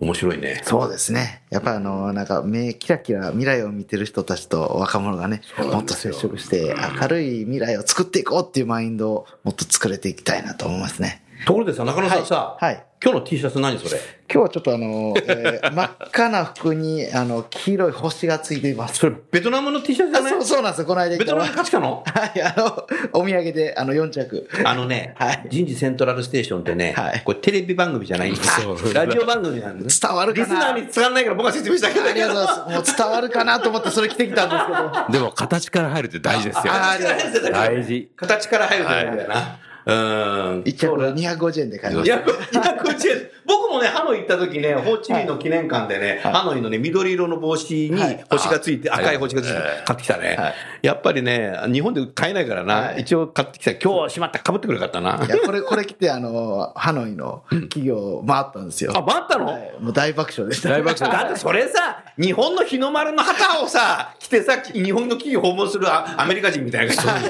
[0.00, 0.62] 面白いね。
[0.64, 1.42] そうですね。
[1.50, 11.22] やっぱりあの、なんか目キラキラ未来を見てる人たちと若者がね、もっと接触して明るい未来を作っていこうっていうマインドをもっと作れていきたいなと思いますね。
[11.46, 13.98] ところでさ、中野さんさ、はいはい今日の T シャツ何それ？
[14.30, 18.98] 今日はちょっとあの、えー 真っ赤な服にあの、黄色い星がついています。
[18.98, 20.32] それ、ベトナムの T シャツじゃない？
[20.34, 22.04] あそうそうなんですよ、この間ベトナムの価値かの？
[22.06, 24.46] はい、あの、お土産で、あの、4着。
[24.64, 28.76] あのね、はい人事セントラルステーションってね、はいこれテレビ番組じゃないんですよ。
[28.92, 29.98] ラジオ番組なんです。
[30.02, 32.04] 伝わるかなリスナーに伝わらないから僕は説明したけど。
[32.06, 32.90] ありがとうございます。
[32.90, 35.18] もう伝わるかなと思ってそれ着てきたんですけど。
[35.18, 36.72] でも形から入るって大事ですよ。
[36.74, 37.50] ああ。
[37.50, 38.10] 大事。
[38.14, 39.58] 形から入ると思うんだよな。
[39.90, 40.62] うん。
[40.62, 42.16] 1着250円で買いました。
[42.16, 43.30] いや、250円。
[43.46, 50.54] 僕もね、ハノイ行った時ね、ホーチミンの記念館でね、ハノイのね、緑色の帽子にはい星がついて、あ赤い星がついてはい買ってきたねはい。
[50.82, 52.74] やっぱりね、日本で買えないからな。
[52.74, 53.72] はい一応買ってきた。
[53.74, 54.38] 今日しまった。
[54.38, 55.24] 被ってくれよかったな。
[55.26, 58.92] いや、これ、これ着て、あの、ハノイの企業回ったんですよ。
[58.94, 59.46] あ、回ったの？
[59.46, 60.68] はいもう大爆笑でした。
[60.68, 67.28] 大爆笑 だってそれさ、日本の日の丸の旗をさ、着てさ、日本の企業訪問するあアメリカ人みたいな感じ。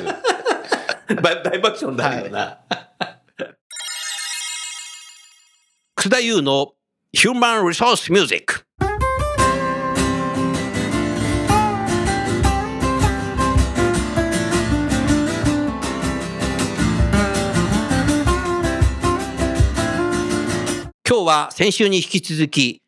[1.22, 2.60] 大大爆笑になるよな。
[5.96, 6.74] 楠田優の
[7.12, 8.64] Human Resource Music。
[21.08, 22.82] 今日は先週に引き続き、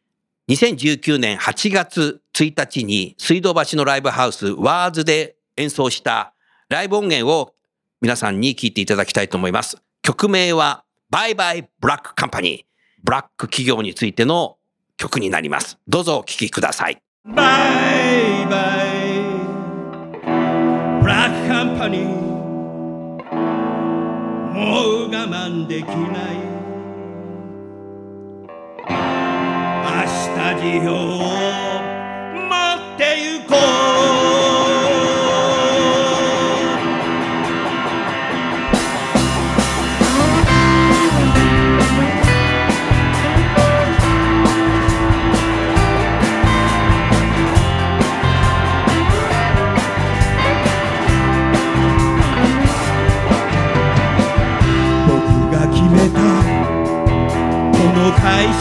[0.49, 6.35] 2019年8月1日に水道橋のライブハウスワーズで演奏した
[6.69, 7.57] ライブ音源を
[8.03, 9.77] 皆さんに聞いていただきたいと思います。
[10.03, 12.63] 曲名はバイバイブラックカンパニー。
[13.05, 14.57] ブラック企業についての
[14.97, 15.79] 曲になります。
[15.87, 17.01] どうぞお聴きください。
[17.25, 19.21] バイバイ
[21.01, 22.07] ブラックカンパニー
[24.53, 25.95] もう我慢できない
[29.85, 30.03] 明
[30.57, 31.92] 日辞表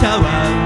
[0.01, 0.60] の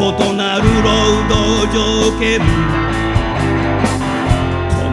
[0.00, 0.02] 異
[0.34, 0.88] なる労
[1.28, 1.78] 働条
[2.18, 2.40] 件。
[2.40, 2.44] こ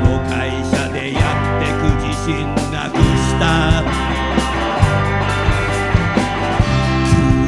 [0.03, 2.35] の会社でやってく自信
[2.73, 3.47] なくした。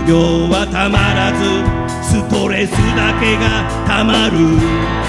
[0.05, 1.39] 給料はたまらず
[2.01, 5.08] ストレスだけがたまる。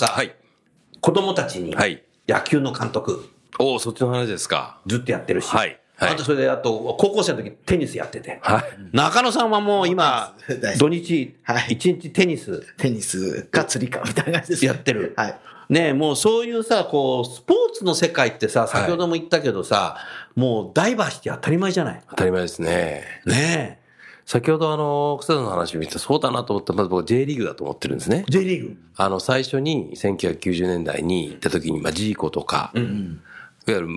[0.00, 0.34] さ、はい。
[1.00, 2.02] 子供たちにはい。
[2.26, 3.28] 野球の監督
[3.58, 4.80] おお、そっちの話ですか。
[4.86, 8.62] ずっとやってるし、はいはいあとそれであと高校生の時テニスやってて、はい。
[8.96, 10.34] 中野さんはもう今
[10.78, 14.68] 土日はい一日テニステニスか釣りかみたいな感じですね。
[14.68, 15.12] やってる。
[15.14, 15.38] はい。
[15.68, 19.98] ねえもうそういうさ、こう、スポーツの世界ってさ、先ほども言ったけどさ、
[20.34, 22.02] もうダイバーシティ当たり前じゃない。
[22.10, 23.04] 当たり前ですね。
[23.24, 23.79] ね
[24.30, 28.30] 先ほどあの、草田の話を見てそうだなと思ったら、まず僕 J リーグだと思ってるんですねえ。。
[28.30, 28.76] J リーグ。
[28.94, 32.84] あの、最初に1990年代に行った時に、まあ、ジーコとか、いわ
[33.66, 33.88] ゆる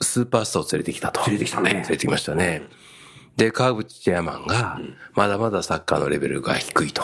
[0.00, 1.20] スーパースターを連れてきたと。
[1.28, 2.62] 連れてきたね連れてきましたね。
[3.36, 4.78] で、川口チェアマンが、
[5.14, 7.02] まだまだサッカーのレベルが低いと。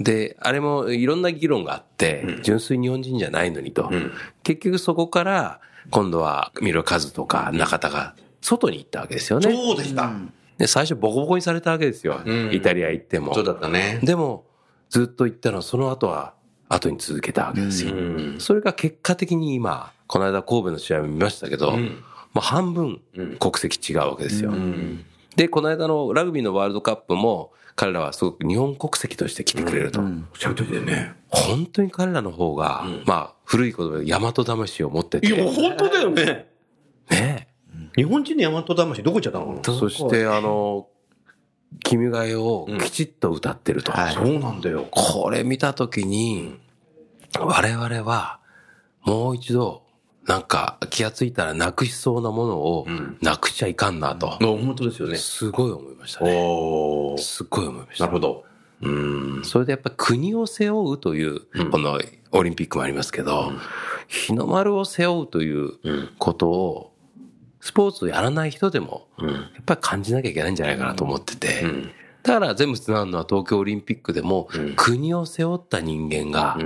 [0.00, 3.92] で、あれもいろんな議論があって、純粋に日本人じゃないのにと。
[4.42, 5.60] 結局そこから、
[5.92, 9.54] 今度は、三浦和とか中田が外に行ったわけですよね。
[9.54, 10.10] そうでした。
[10.58, 12.20] で、最初ボコボコにされたわけですよ。
[12.24, 13.34] んイタリア行っても。
[13.34, 14.00] そうだったね。
[14.02, 14.46] でも、
[14.90, 16.34] ずっと行ったのは、その後は、
[16.68, 17.94] 後に続けたわけですよ。
[17.94, 22.02] うんそれが結果的に今、この間神戸の試合も見ましたけど、ん
[22.32, 23.00] まあ半分
[23.38, 24.50] 国籍違うわけですよ。
[24.50, 25.04] うん
[25.36, 30.00] で、この間のラグビーのワールドカップも、彼らはすごく日本国籍として来てくれると。
[30.00, 31.14] おっしゃる通りだよね。
[31.28, 36.46] 本当に彼らの方が、まあ、古い言葉で大和魂を持ってて、いや、本当だよね。
[37.10, 37.48] ね
[37.96, 40.88] 日本人の大和魂どこ行っちゃったのそして、あの、
[41.82, 43.92] 君が代をきちっと歌ってると。
[43.92, 44.86] はいそうなんだよ。
[44.90, 46.58] これ見たときに、
[47.38, 48.40] 我々は、
[49.02, 49.82] もう一度、
[50.26, 52.86] なんか気がついたらなくしそうなものを
[53.20, 55.16] なくしちゃいかんなと、本当ですよね。
[55.16, 57.16] すごい思いましたね。
[57.18, 58.04] すっごい思いました。
[58.04, 58.44] なるほど。
[58.80, 59.44] うん。
[59.44, 61.40] それでやっぱり国を背負うという、
[61.70, 62.00] この
[62.32, 63.52] オリンピックもありますけど、
[64.08, 65.72] 日の丸を背負うという
[66.18, 66.93] ことを、
[67.64, 71.64] スポーツをやらない人でも、やっぱり感じなきゃいけないんじゃないかなと思ってて、
[72.22, 76.58] だから全部つながるのは東京オリンピックでも、国を背負った人間が、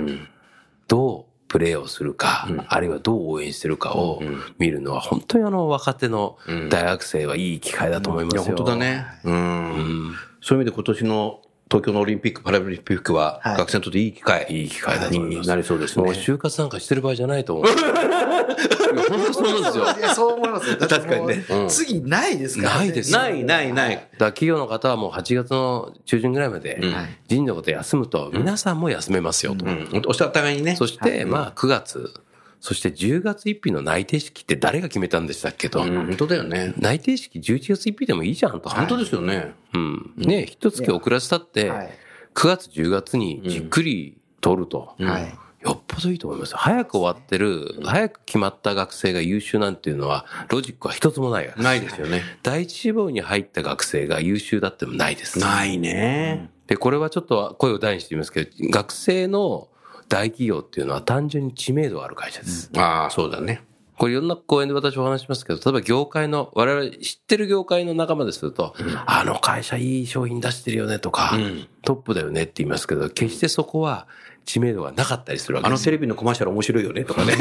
[0.88, 4.20] どうプレーをするか、あるいはどう応援してるかを
[4.59, 6.36] 見るのは、本当にあの若手の
[6.68, 8.42] 大学生はいい機会だと思いますよ。
[8.42, 8.76] いや、本当だ。
[8.76, 9.07] ね。
[9.22, 10.14] うん。
[10.40, 11.40] そういう意味で今年の
[11.70, 14.46] 東京のオリンピック・パラリンピックは、はい学生にとっていい機会。
[14.51, 15.46] いい機会だと思います。
[15.46, 16.12] になりそうですもうね。
[16.14, 17.66] 就活なんかしてる場合じゃないと思う。
[19.09, 19.84] 本当そうなんですよ。
[19.84, 20.76] いや、そう思いますよ。
[20.80, 22.78] 確かにねうん次ないですからね。
[22.80, 23.94] ないですないないない。
[23.94, 26.80] だから企業の方はもう8月の中旬ぐらいまで
[27.28, 29.64] 人事のこと休むと皆さんも休めますよと。
[29.64, 30.02] うん。
[30.06, 30.76] おっしゃったがにね。
[30.76, 32.12] そしてまあ9月、
[32.61, 35.82] そして10月1日の内定式って誰が決めたんでしたっけと。
[35.82, 36.74] うん、本当だよね。
[36.78, 38.68] 内定式11月1日でもいいじゃんと。
[38.68, 39.54] 本当ですよね。
[39.74, 40.12] うん。
[40.16, 41.90] ね一月遅らせたってはい
[42.38, 44.94] 9月10月にじっくり取ると。
[45.00, 45.38] はい。
[45.61, 46.56] よっぽどいいと思います。
[46.56, 52.22] 早く終わってる、早く決まった学生が優秀なんていうのは、ロジックは一つもないわけですないですよね。
[52.42, 55.38] 第一志望に入った学生が優秀だってもないです。
[55.38, 56.50] ないね。
[56.68, 59.68] で、これはちょっと声を大にして言いますけど、学生の
[60.09, 62.70] 大企業っていうのは単純に知名度がある会社です。
[62.76, 63.62] ああ、そうだね。
[63.98, 68.74] これいろんな講演で私お話しますけど、例えば業界の、我々知ってる業界の仲間ですると、
[69.06, 71.36] あの会社いい商品出してるよねとか、
[71.82, 74.06] トップだよねって言いますけど、決してそこは
[74.49, 75.78] 知名度がなかったりするわけです。
[75.78, 77.34] あのテレビのコマーシャル面白いよねとかね。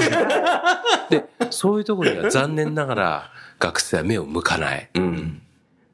[1.10, 4.90] で、そういうところには残念ながら学生は目を向かない。
[4.94, 5.42] うん。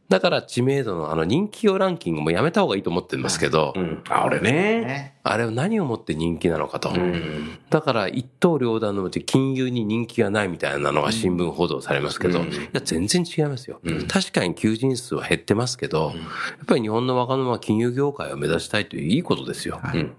[0.09, 4.01] だから知名度のあの人気用ランキングもやめた方がいいと思ってるんですけど、うん。
[4.09, 4.51] あ、俺ね。
[4.51, 5.14] ね。
[5.22, 6.89] あれは何をもって人気なのかと。
[6.89, 7.59] うん。
[7.70, 19.80] だから一刀両断のうち金融に人気がないみたいなのが新聞報道されますけど、うんいや全然違いますよ、確かに求人数は減ってますけど、やっぱり日本の若者は金融業界を目指したいといういいことですよ。
[19.93, 20.16] うん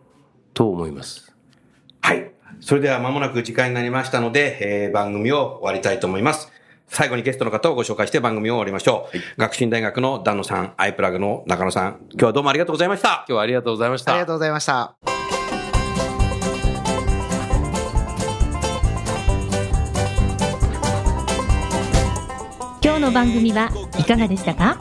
[0.54, 1.34] と思います。
[2.00, 2.30] はい。
[2.60, 6.50] それでは間もなく時間になりましたので、えー番組を終わりたいと思います。
[6.86, 9.40] 最後にゲストの方をご紹介して番組を終わりましょう。
[9.40, 13.08] 学習院大学の丹野さん、アイプラグの中野さん、今日はどうもありがとうございました。
[13.08, 14.12] 今日はありがとうございました。
[14.12, 14.94] ありがとうございました。
[22.82, 24.78] 今日の番組はいかがでしたか？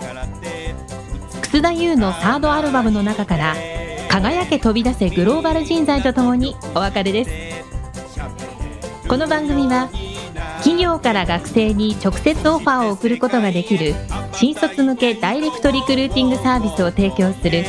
[1.42, 3.56] 楠田優のサードアルバムの中から
[4.14, 7.32] 「輝け飛び出せグローバル人材」とともにお別れです。
[9.08, 9.90] この番組は
[10.58, 13.96] 企業から学生に直接オファーを送ることができる
[14.32, 17.66] 新卒向けダイレクトリクルーティングサービスを提供する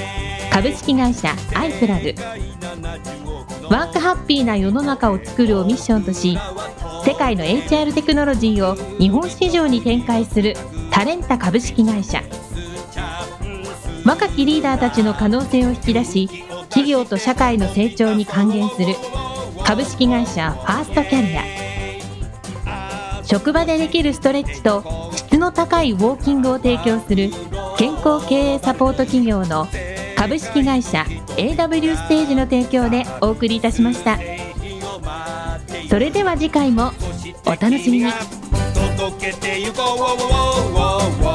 [0.52, 2.14] 株式会社アイプラグ。
[3.70, 6.38] ワークハッピーな世の中を作るをミッションとし
[7.06, 10.54] 世界の HR テクノロジーを日本市場に展開する
[10.90, 12.22] タレンタ株式会社。
[14.04, 16.28] 若きリーダーたちの可能性を引き出し
[16.68, 18.94] 企業と社会の成長に還元する。
[19.64, 21.44] 株式会社ファーストキャリア。
[23.24, 27.30] 職場でできるストレッチと質の高いウォーキングを提供する
[27.78, 29.66] 健康経営サポート企業の
[30.16, 34.18] 株式会社 AW ステージの提供でお送りいたしました。
[35.88, 36.92] それでは次回も
[37.46, 38.12] お楽しみに。
[38.96, 40.16] 届けてこ
[41.20, 41.33] う